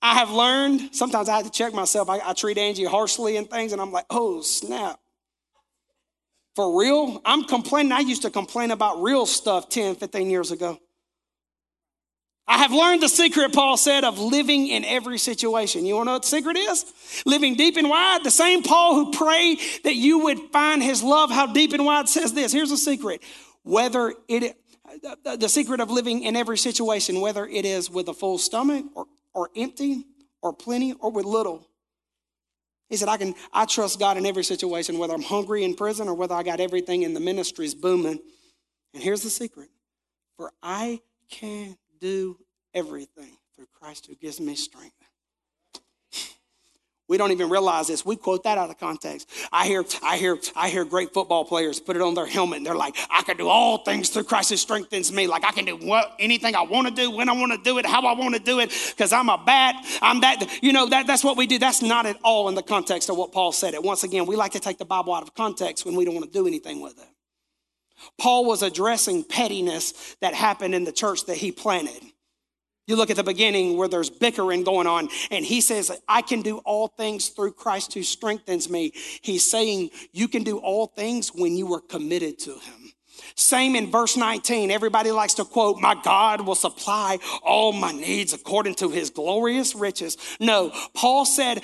[0.00, 2.08] I have learned, sometimes I have to check myself.
[2.08, 5.00] I, I treat Angie harshly and things, and I'm like, oh, snap.
[6.54, 7.20] For real?
[7.24, 7.92] I'm complaining.
[7.92, 10.78] I used to complain about real stuff 10, 15 years ago.
[12.48, 15.84] I have learned the secret, Paul said, of living in every situation.
[15.84, 17.22] You want to know what the secret is?
[17.26, 18.24] Living deep and wide.
[18.24, 22.08] The same Paul who prayed that you would find his love, how deep and wide
[22.08, 22.52] says this.
[22.52, 23.22] Here's the secret.
[23.64, 24.56] Whether it,
[25.24, 29.04] the secret of living in every situation, whether it is with a full stomach or
[29.34, 30.04] or empty
[30.42, 31.66] or plenty or with little.
[32.88, 36.08] He said, I can I trust God in every situation, whether I'm hungry in prison
[36.08, 38.18] or whether I got everything in the ministries booming.
[38.94, 39.68] And here's the secret.
[40.36, 42.38] For I can do
[42.72, 44.94] everything through Christ who gives me strength.
[47.08, 48.04] We don't even realize this.
[48.04, 49.30] We quote that out of context.
[49.50, 52.66] I hear, I hear, I hear great football players put it on their helmet and
[52.66, 55.26] they're like, I can do all things through Christ who strengthens me.
[55.26, 57.78] Like I can do what anything I want to do, when I want to do
[57.78, 59.74] it, how I want to do it, because I'm a bat.
[60.02, 61.58] I'm that, you know, that, that's what we do.
[61.58, 63.82] That's not at all in the context of what Paul said it.
[63.82, 66.26] Once again, we like to take the Bible out of context when we don't want
[66.26, 67.08] to do anything with it.
[68.18, 72.02] Paul was addressing pettiness that happened in the church that he planted.
[72.88, 76.40] You look at the beginning where there's bickering going on, and he says, I can
[76.40, 78.92] do all things through Christ who strengthens me.
[79.20, 82.92] He's saying, You can do all things when you are committed to him.
[83.34, 84.70] Same in verse 19.
[84.70, 89.74] Everybody likes to quote, My God will supply all my needs according to his glorious
[89.74, 90.16] riches.
[90.40, 91.62] No, Paul said,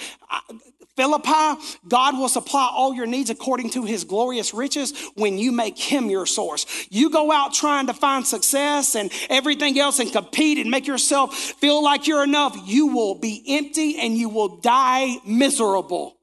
[0.96, 5.76] Philippi, God will supply all your needs according to his glorious riches when you make
[5.76, 6.66] him your source.
[6.88, 11.34] You go out trying to find success and everything else and compete and make yourself
[11.36, 12.56] feel like you're enough.
[12.64, 16.16] You will be empty and you will die miserable.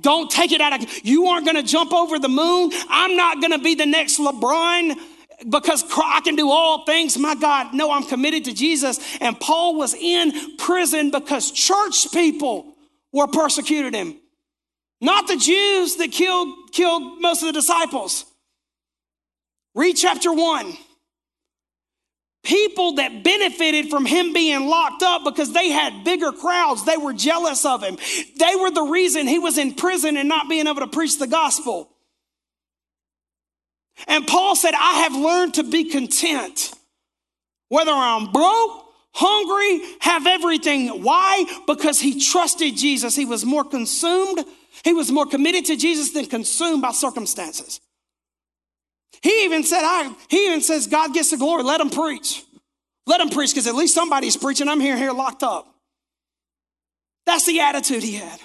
[0.00, 2.70] Don't take it out of you aren't going to jump over the moon.
[2.88, 4.96] I'm not going to be the next LeBron
[5.48, 7.18] because I can do all things.
[7.18, 8.98] My God, no, I'm committed to Jesus.
[9.20, 12.74] And Paul was in prison because church people
[13.12, 14.16] were persecuted him.
[15.00, 18.24] Not the Jews that killed, killed most of the disciples.
[19.74, 20.76] Read chapter one.
[22.42, 26.84] People that benefited from him being locked up because they had bigger crowds.
[26.84, 27.98] They were jealous of him.
[28.38, 31.26] They were the reason he was in prison and not being able to preach the
[31.26, 31.90] gospel.
[34.06, 36.72] And Paul said, I have learned to be content.
[37.68, 41.02] Whether I'm broke hungry, have everything.
[41.02, 41.44] Why?
[41.66, 43.16] Because he trusted Jesus.
[43.16, 44.44] He was more consumed,
[44.84, 47.80] he was more committed to Jesus than consumed by circumstances.
[49.22, 51.62] He even said, I, he even says, God gets the glory.
[51.62, 52.42] Let him preach.
[53.06, 54.68] Let him preach because at least somebody's preaching.
[54.68, 55.66] I'm here, here locked up.
[57.26, 58.40] That's the attitude he had.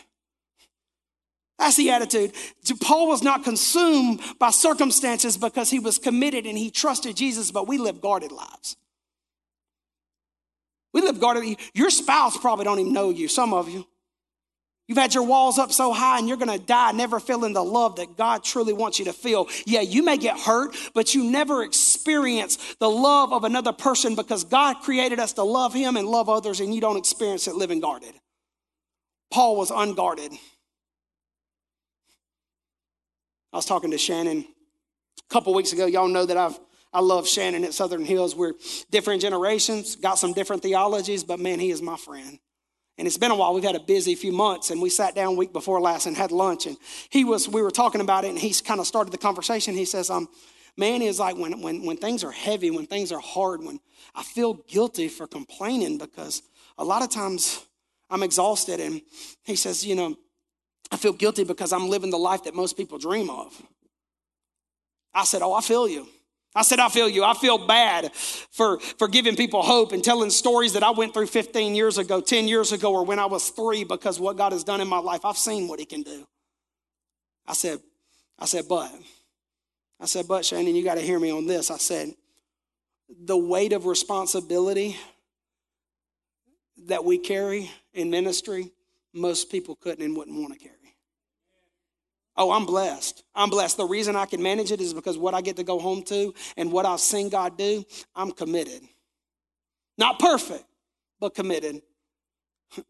[1.58, 2.34] That's the attitude.
[2.82, 7.68] Paul was not consumed by circumstances because he was committed and he trusted Jesus, but
[7.68, 8.76] we live guarded lives.
[10.96, 11.58] We live guarded.
[11.74, 13.86] Your spouse probably don't even know you, some of you.
[14.88, 17.62] You've had your walls up so high and you're going to die never feeling the
[17.62, 19.50] love that God truly wants you to feel.
[19.66, 24.46] Yeah, you may get hurt, but you never experience the love of another person because
[24.46, 27.82] God created us to love Him and love others, and you don't experience it living
[27.82, 28.14] guarded.
[29.34, 30.32] Paul was unguarded.
[33.52, 34.46] I was talking to Shannon
[35.20, 35.88] a couple weeks ago.
[35.88, 36.58] Y'all know that I've
[36.96, 38.38] I love Shannon at Southern Hills.
[38.38, 38.54] We're
[38.90, 42.40] different generations, got some different theologies, but man, he is my friend.
[42.98, 43.54] And it's been a while.
[43.54, 46.32] We've had a busy few months, and we sat down week before last and had
[46.32, 46.68] lunch.
[46.68, 46.78] And
[47.10, 49.76] he was, we were talking about it, and he's kind of started the conversation.
[49.76, 50.30] He says, um,
[50.78, 53.82] man is like when, when, when things are heavy, when things are hard, when
[54.16, 56.44] I feel guilty for complaining because
[56.78, 57.66] a lot of times
[58.10, 58.80] I'm exhausted.
[58.80, 59.02] And
[59.44, 60.16] he says, you know,
[60.92, 63.62] I feel guilty because I'm living the life that most people dream of.
[65.14, 66.08] I said, oh, I feel you.
[66.56, 67.24] I said, I feel you.
[67.24, 71.28] I feel bad for, for giving people hope and telling stories that I went through
[71.28, 74.64] 15 years ago, 10 years ago, or when I was three because what God has
[74.64, 75.26] done in my life.
[75.26, 76.26] I've seen what He can do.
[77.46, 77.80] I said,
[78.40, 78.92] I said, but.
[80.00, 81.70] I said, but Shannon, you got to hear me on this.
[81.70, 82.14] I said,
[83.10, 84.98] the weight of responsibility
[86.88, 88.72] that we carry in ministry,
[89.14, 90.75] most people couldn't and wouldn't want to carry.
[92.38, 93.24] Oh, I'm blessed.
[93.34, 93.78] I'm blessed.
[93.78, 96.34] The reason I can manage it is because what I get to go home to
[96.58, 98.82] and what I've seen God do, I'm committed.
[99.98, 100.66] Not perfect,
[101.20, 101.82] but committed.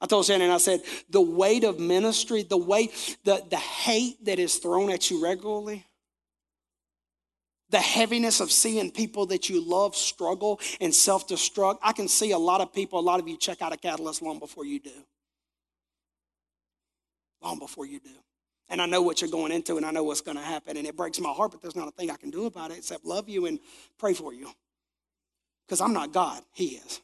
[0.00, 4.40] I told Shannon, I said, the weight of ministry, the weight, the, the hate that
[4.40, 5.86] is thrown at you regularly,
[7.70, 11.78] the heaviness of seeing people that you love struggle and self destruct.
[11.84, 14.22] I can see a lot of people, a lot of you check out a catalyst
[14.22, 15.04] long before you do.
[17.40, 18.10] Long before you do.
[18.70, 20.76] And I know what you're going into and I know what's going to happen.
[20.76, 22.78] And it breaks my heart, but there's not a thing I can do about it
[22.78, 23.58] except love you and
[23.98, 24.50] pray for you.
[25.66, 27.00] Because I'm not God, He is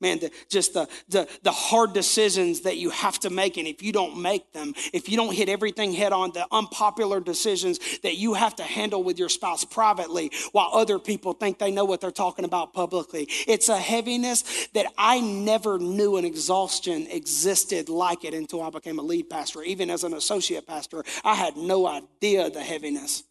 [0.00, 3.82] man the, just the, the, the hard decisions that you have to make and if
[3.82, 8.16] you don't make them if you don't hit everything head on the unpopular decisions that
[8.16, 12.00] you have to handle with your spouse privately while other people think they know what
[12.00, 13.28] they're talking about publicly.
[13.46, 18.98] It's a heaviness that i never knew an exhaustion existed like it until i became
[18.98, 19.62] a lead pastor.
[19.62, 23.24] Even as an associate pastor i had no idea the heaviness.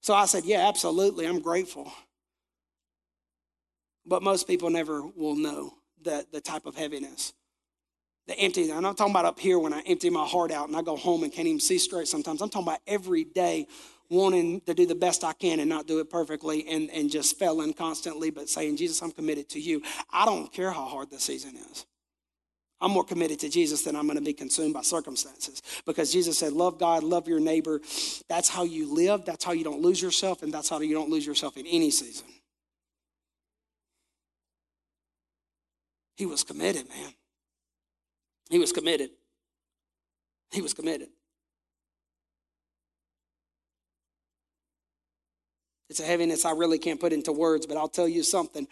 [0.00, 1.92] So i said yeah absolutely i'm grateful
[4.06, 7.32] but most people never will know the, the type of heaviness.
[8.26, 10.76] The empty, I'm not talking about up here when I empty my heart out and
[10.76, 12.40] I go home and can't even see straight sometimes.
[12.40, 13.66] I'm talking about every day
[14.08, 17.38] wanting to do the best I can and not do it perfectly and, and just
[17.38, 19.82] failing constantly, but saying, Jesus, I'm committed to you.
[20.12, 21.86] I don't care how hard the season is.
[22.80, 26.36] I'm more committed to Jesus than I'm going to be consumed by circumstances because Jesus
[26.36, 27.80] said, Love God, love your neighbor.
[28.28, 29.24] That's how you live.
[29.24, 31.92] That's how you don't lose yourself, and that's how you don't lose yourself in any
[31.92, 32.26] season.
[36.22, 37.12] He was committed, man.
[38.48, 39.10] He was committed.
[40.52, 41.08] He was committed.
[45.90, 48.68] It's a heaviness I really can't put into words, but I'll tell you something.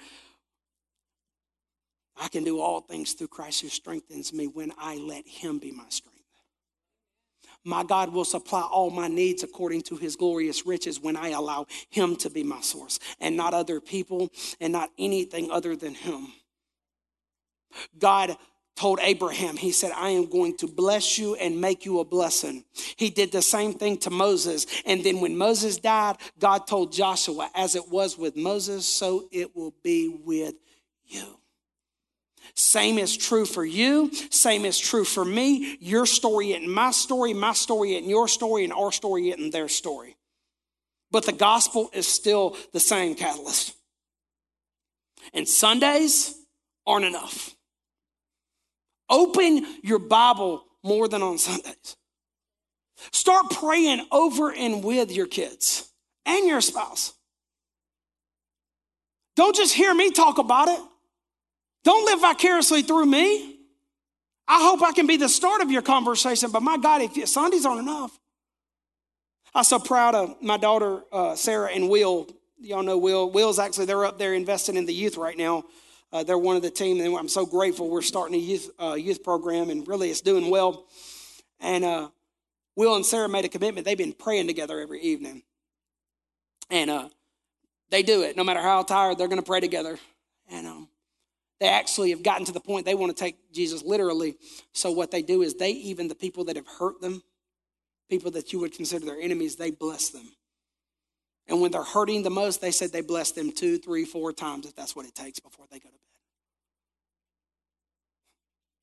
[2.17, 5.73] I can do all things through Christ who strengthens me when I let Him be
[5.73, 6.23] my strength.
[7.65, 11.67] My God will supply all my needs according to His glorious riches when I allow
[11.89, 14.31] Him to be my source and not other people
[14.61, 16.29] and not anything other than Him.
[17.99, 18.37] God
[18.77, 22.65] told Abraham, He said, I am going to bless you and make you a blessing.
[22.97, 24.67] He did the same thing to Moses.
[24.87, 29.55] And then when Moses died, God told Joshua, As it was with Moses, so it
[29.55, 30.55] will be with
[31.05, 31.41] you.
[32.55, 34.11] Same is true for you.
[34.31, 35.77] Same is true for me.
[35.81, 39.69] Your story and my story, my story and your story, and our story and their
[39.69, 40.17] story.
[41.11, 43.75] But the gospel is still the same catalyst.
[45.35, 46.35] And Sundays
[46.87, 47.55] aren't enough.
[49.11, 51.97] Open your Bible more than on Sundays.
[53.13, 55.91] Start praying over and with your kids
[56.25, 57.13] and your spouse.
[59.37, 60.81] Don't just hear me talk about it.
[61.83, 63.57] Don't live vicariously through me.
[64.47, 67.65] I hope I can be the start of your conversation, but my God, if Sundays
[67.65, 68.19] aren't enough.
[69.55, 72.29] I'm so proud of my daughter, uh, Sarah and Will.
[72.61, 73.31] Y'all know Will.
[73.31, 75.65] Will's actually, they're up there investing in the youth right now.
[76.13, 77.89] Uh, they're one of the team, and I'm so grateful.
[77.89, 80.87] We're starting a youth uh, youth program, and really, it's doing well.
[81.61, 82.09] And uh,
[82.77, 83.85] Will and Sarah made a commitment.
[83.85, 85.43] They've been praying together every evening,
[86.69, 87.09] and uh,
[87.91, 88.37] they do it.
[88.37, 89.99] No matter how tired, they're going to pray together.
[90.51, 90.89] And um,
[91.61, 94.37] they actually have gotten to the point they want to take Jesus literally.
[94.73, 97.23] So what they do is they even the people that have hurt them,
[98.09, 100.33] people that you would consider their enemies, they bless them.
[101.51, 104.67] And when they're hurting the most, they said they bless them two, three, four times
[104.67, 106.01] if that's what it takes before they go to bed.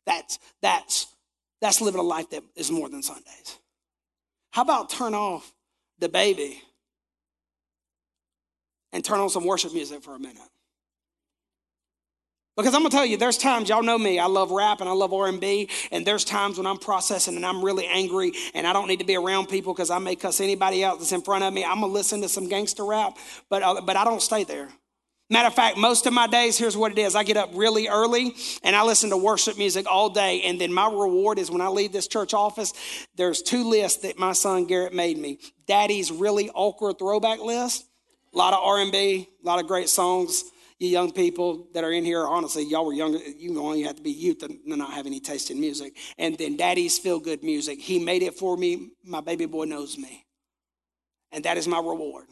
[0.06, 1.08] That's that's
[1.62, 3.58] that's living a life that is more than Sundays.
[4.52, 5.54] How about turn off
[6.00, 6.62] the baby
[8.92, 10.38] and turn on some worship music for a minute?
[12.58, 14.18] Because I'm gonna tell you, there's times y'all know me.
[14.18, 17.64] I love rap and I love R&B, and there's times when I'm processing and I'm
[17.64, 20.84] really angry and I don't need to be around people because I may cuss anybody
[20.84, 21.64] out that's in front of me.
[21.64, 23.16] I'm gonna listen to some gangster rap,
[23.48, 24.70] but uh, but I don't stay there.
[25.30, 27.14] Matter of fact, most of my days, here's what it is.
[27.14, 28.34] I get up really early
[28.64, 30.42] and I listen to worship music all day.
[30.44, 32.72] And then my reward is when I leave this church office,
[33.18, 35.40] there's two lists that my son Garrett made me.
[35.68, 37.86] Daddy's really awkward throwback list.
[38.34, 40.46] A lot of R&B, a lot of great songs
[40.80, 43.18] you young people that are in here, honestly, y'all were younger.
[43.18, 45.96] You only have to be youth to not have any taste in music.
[46.18, 47.80] And then Daddy's Feel Good music.
[47.80, 48.92] He made it for me.
[49.04, 50.26] My baby boy knows me.
[51.32, 52.28] And that is my reward.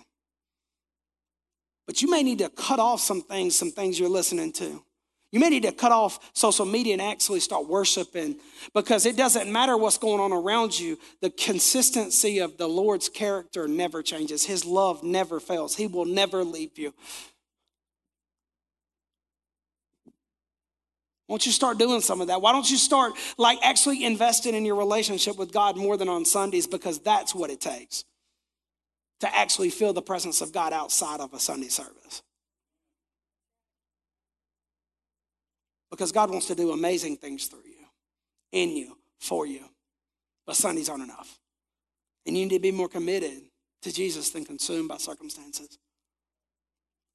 [1.88, 4.84] But you may need to cut off some things, some things you're listening to.
[5.32, 8.38] You may need to cut off social media and actually start worshiping
[8.74, 10.98] because it doesn't matter what's going on around you.
[11.22, 16.44] The consistency of the Lord's character never changes, His love never fails, He will never
[16.44, 16.94] leave you.
[21.28, 22.42] Won't you start doing some of that?
[22.42, 26.24] Why don't you start like actually investing in your relationship with God more than on
[26.24, 28.04] Sundays because that's what it takes
[29.22, 32.22] to actually feel the presence of God outside of a Sunday service.
[35.90, 37.86] Because God wants to do amazing things through you,
[38.52, 39.62] in you, for you.
[40.46, 41.40] But Sundays aren't enough.
[42.28, 43.42] And you need to be more committed
[43.84, 45.78] to Jesus than consumed by circumstances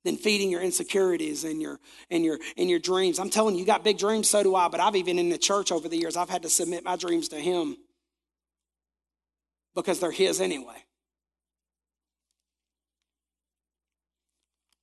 [0.05, 1.79] than feeding your insecurities and your
[2.11, 3.19] and your and your dreams.
[3.19, 5.39] I'm telling you, you got big dreams, so do I, but I've even in the
[5.39, 7.77] church over the years, I've had to submit my dreams to him
[9.75, 10.85] because they're his anyway.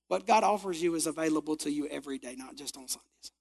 [0.07, 3.31] What God offers you is available to you every day, not just on Sundays.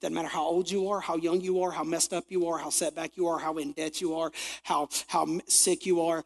[0.00, 2.58] Doesn't matter how old you are, how young you are, how messed up you are,
[2.58, 4.30] how setback you are, how in debt you are,
[4.62, 6.22] how, how sick you are.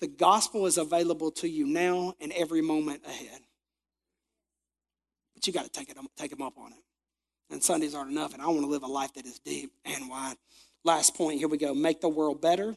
[0.00, 3.40] The gospel is available to you now and every moment ahead.
[5.34, 6.78] But you got to take, it, take them up on it.
[7.50, 10.08] And Sundays aren't enough, and I want to live a life that is deep and
[10.08, 10.36] wide.
[10.84, 11.74] Last point, here we go.
[11.74, 12.76] Make the world better.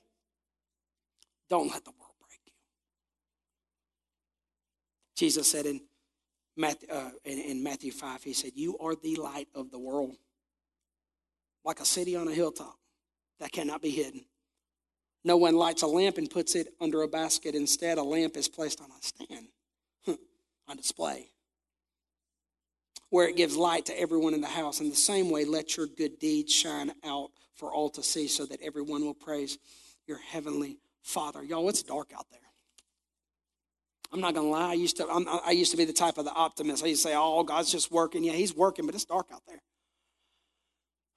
[1.49, 2.53] Don't let the world break you.
[5.15, 5.81] Jesus said in
[6.55, 10.15] Matthew, uh, in, in Matthew 5, he said, You are the light of the world,
[11.65, 12.75] like a city on a hilltop
[13.39, 14.25] that cannot be hidden.
[15.23, 17.55] No one lights a lamp and puts it under a basket.
[17.55, 19.47] Instead, a lamp is placed on a stand,
[20.67, 21.27] on display,
[23.09, 24.79] where it gives light to everyone in the house.
[24.79, 28.45] In the same way, let your good deeds shine out for all to see so
[28.45, 29.57] that everyone will praise
[30.07, 31.43] your heavenly Father.
[31.43, 32.39] Y'all, it's dark out there.
[34.11, 34.71] I'm not gonna lie.
[34.71, 35.07] I used to.
[35.07, 36.83] I'm, i used to be the type of the optimist.
[36.83, 39.43] I used to say, "Oh, God's just working." Yeah, He's working, but it's dark out
[39.47, 39.61] there.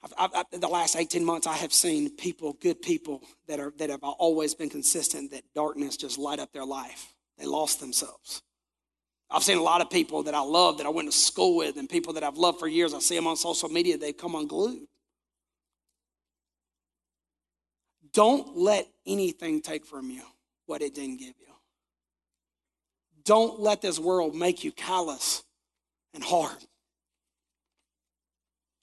[0.03, 3.91] I've, I've, the last 18 months, I have seen people, good people that are that
[3.91, 5.31] have always been consistent.
[5.31, 7.15] That darkness just light up their life.
[7.39, 8.43] They lost themselves.
[9.31, 11.77] I've seen a lot of people that I love, that I went to school with,
[11.77, 12.93] and people that I've loved for years.
[12.93, 13.97] I see them on social media.
[13.97, 14.87] They've come unglued.
[18.13, 20.23] Don't let anything take from you
[20.67, 21.55] what it didn't give you.
[23.25, 25.43] Don't let this world make you callous
[26.13, 26.57] and hard.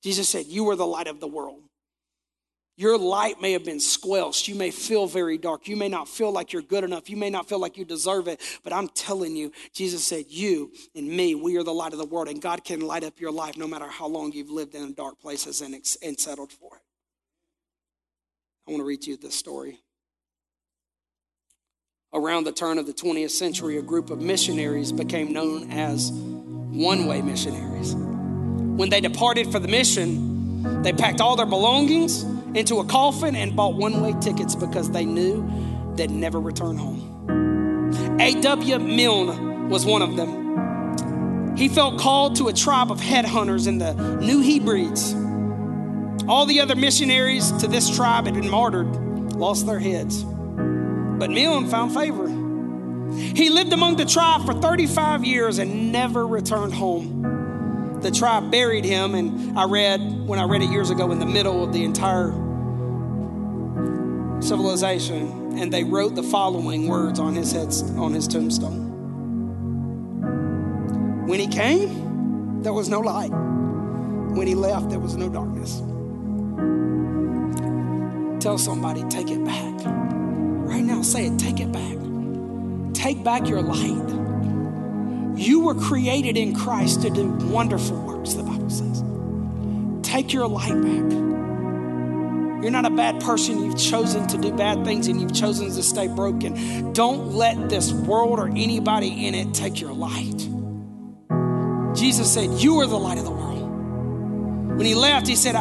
[0.03, 1.63] Jesus said, You are the light of the world.
[2.79, 4.47] Your light may have been squelched.
[4.47, 5.67] You may feel very dark.
[5.67, 7.09] You may not feel like you're good enough.
[7.09, 8.39] You may not feel like you deserve it.
[8.63, 12.05] But I'm telling you, Jesus said, You and me, we are the light of the
[12.05, 12.29] world.
[12.29, 15.19] And God can light up your life no matter how long you've lived in dark
[15.19, 16.81] places and, and settled for it.
[18.65, 19.79] I want to read you this story.
[22.13, 27.07] Around the turn of the 20th century, a group of missionaries became known as one
[27.07, 27.93] way missionaries.
[28.79, 32.23] When they departed for the mission, they packed all their belongings
[32.55, 35.45] into a coffin and bought one way tickets because they knew
[35.95, 38.17] they'd never return home.
[38.21, 38.79] A.W.
[38.79, 41.57] Milne was one of them.
[41.57, 45.13] He felt called to a tribe of headhunters in the New Hebrides.
[46.29, 48.87] All the other missionaries to this tribe had been martyred,
[49.33, 50.23] lost their heads.
[50.23, 52.29] But Milne found favor.
[53.13, 57.38] He lived among the tribe for 35 years and never returned home.
[58.01, 61.25] The tribe buried him, and I read, when I read it years ago, in the
[61.25, 62.31] middle of the entire
[64.41, 68.87] civilization, and they wrote the following words on his, head, on his tombstone.
[71.27, 73.31] When he came, there was no light.
[73.31, 75.81] When he left, there was no darkness.
[78.41, 79.73] Tell somebody, take it back.
[79.85, 81.37] Right now, say it.
[81.37, 81.97] Take it back.
[82.93, 84.28] Take back your light.
[85.39, 89.01] You were created in Christ to do wonderful works, the Bible says.
[90.03, 91.11] Take your light back.
[92.61, 93.63] You're not a bad person.
[93.63, 96.91] You've chosen to do bad things and you've chosen to stay broken.
[96.91, 100.45] Don't let this world or anybody in it take your light.
[101.97, 104.75] Jesus said, You are the light of the world.
[104.75, 105.55] When he left, he said,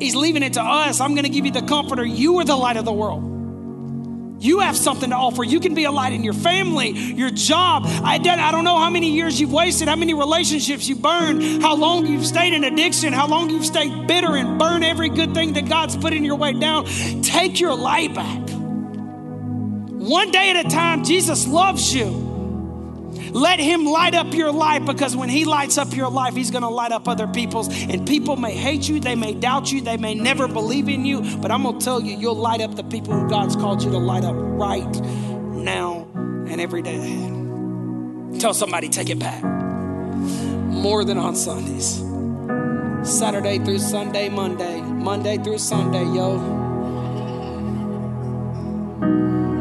[0.00, 1.00] He's leaving it to us.
[1.00, 2.04] I'm going to give you the comforter.
[2.04, 3.33] You are the light of the world.
[4.38, 5.44] You have something to offer.
[5.44, 7.84] You can be a light in your family, your job.
[7.86, 11.76] I, I don't know how many years you've wasted, how many relationships you burned, how
[11.76, 15.54] long you've stayed in addiction, how long you've stayed bitter and burn every good thing
[15.54, 16.86] that God's put in your way down.
[17.22, 18.42] Take your light back.
[18.50, 22.33] One day at a time, Jesus loves you.
[23.34, 26.62] Let Him light up your life because when He lights up your life, He's going
[26.62, 27.68] to light up other people's.
[27.68, 31.20] And people may hate you, they may doubt you, they may never believe in you,
[31.38, 33.90] but I'm going to tell you, you'll light up the people who God's called you
[33.90, 35.00] to light up right
[35.52, 38.38] now and every day.
[38.38, 39.42] Tell somebody, take it back.
[40.84, 42.02] more than on Sundays.
[43.02, 46.38] Saturday through Sunday, Monday, Monday through Sunday, yo.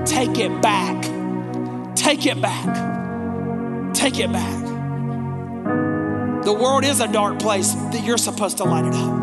[0.05, 1.01] Take it back.
[1.95, 3.02] Take it back.
[4.03, 4.65] Take it back.
[6.43, 9.22] The world is a dark place that you're supposed to light it up.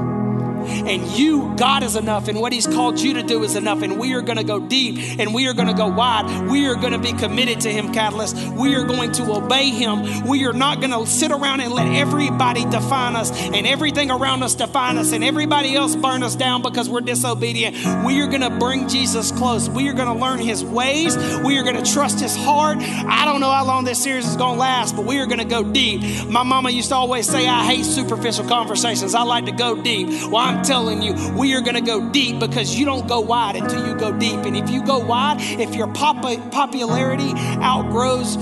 [0.67, 3.83] And you, God is enough, and what He's called you to do is enough.
[3.83, 6.49] And we are going to go deep and we are going to go wide.
[6.49, 8.37] We are going to be committed to Him, Catalyst.
[8.53, 10.27] We are going to obey Him.
[10.27, 14.43] We are not going to sit around and let everybody define us and everything around
[14.43, 17.77] us define us and everybody else burn us down because we're disobedient.
[18.05, 19.69] We are going to bring Jesus close.
[19.69, 21.17] We are going to learn His ways.
[21.17, 22.79] We are going to trust His heart.
[22.79, 25.39] I don't know how long this series is going to last, but we are going
[25.39, 26.29] to go deep.
[26.29, 29.15] My mama used to always say, I hate superficial conversations.
[29.15, 30.09] I like to go deep.
[30.31, 33.87] Well, Telling you, we are going to go deep because you don't go wide until
[33.87, 34.45] you go deep.
[34.45, 37.33] And if you go wide, if your pop- popularity
[37.63, 38.37] outgrows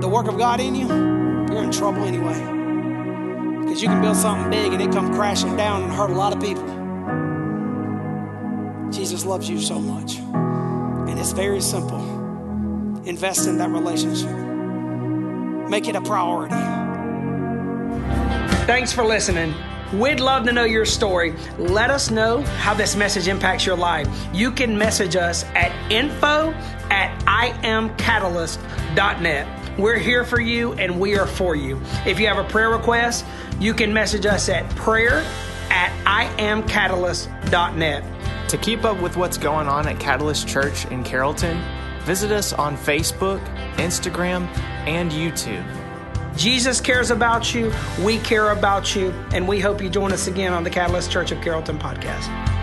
[0.00, 2.38] the work of God in you, you're in trouble anyway.
[3.62, 6.34] Because you can build something big and it come crashing down and hurt a lot
[6.34, 6.64] of people.
[8.92, 10.16] Jesus loves you so much.
[10.16, 12.00] And it's very simple.
[13.04, 14.30] Invest in that relationship.
[15.68, 16.54] Make it a priority.
[18.66, 19.54] Thanks for listening.
[19.92, 21.34] We'd love to know your story.
[21.58, 24.06] Let us know how this message impacts your life.
[24.32, 26.52] You can message us at info
[26.90, 29.78] at iamcatalyst.net.
[29.78, 31.80] We're here for you and we are for you.
[32.06, 33.24] If you have a prayer request,
[33.58, 35.24] you can message us at prayer
[35.70, 38.04] at iamcatalyst.net.
[38.48, 41.62] To keep up with what's going on at Catalyst Church in Carrollton,
[42.04, 43.40] visit us on Facebook,
[43.76, 44.46] Instagram,
[44.86, 45.79] and YouTube.
[46.36, 47.72] Jesus cares about you,
[48.02, 51.32] we care about you, and we hope you join us again on the Catalyst Church
[51.32, 52.59] of Carrollton podcast.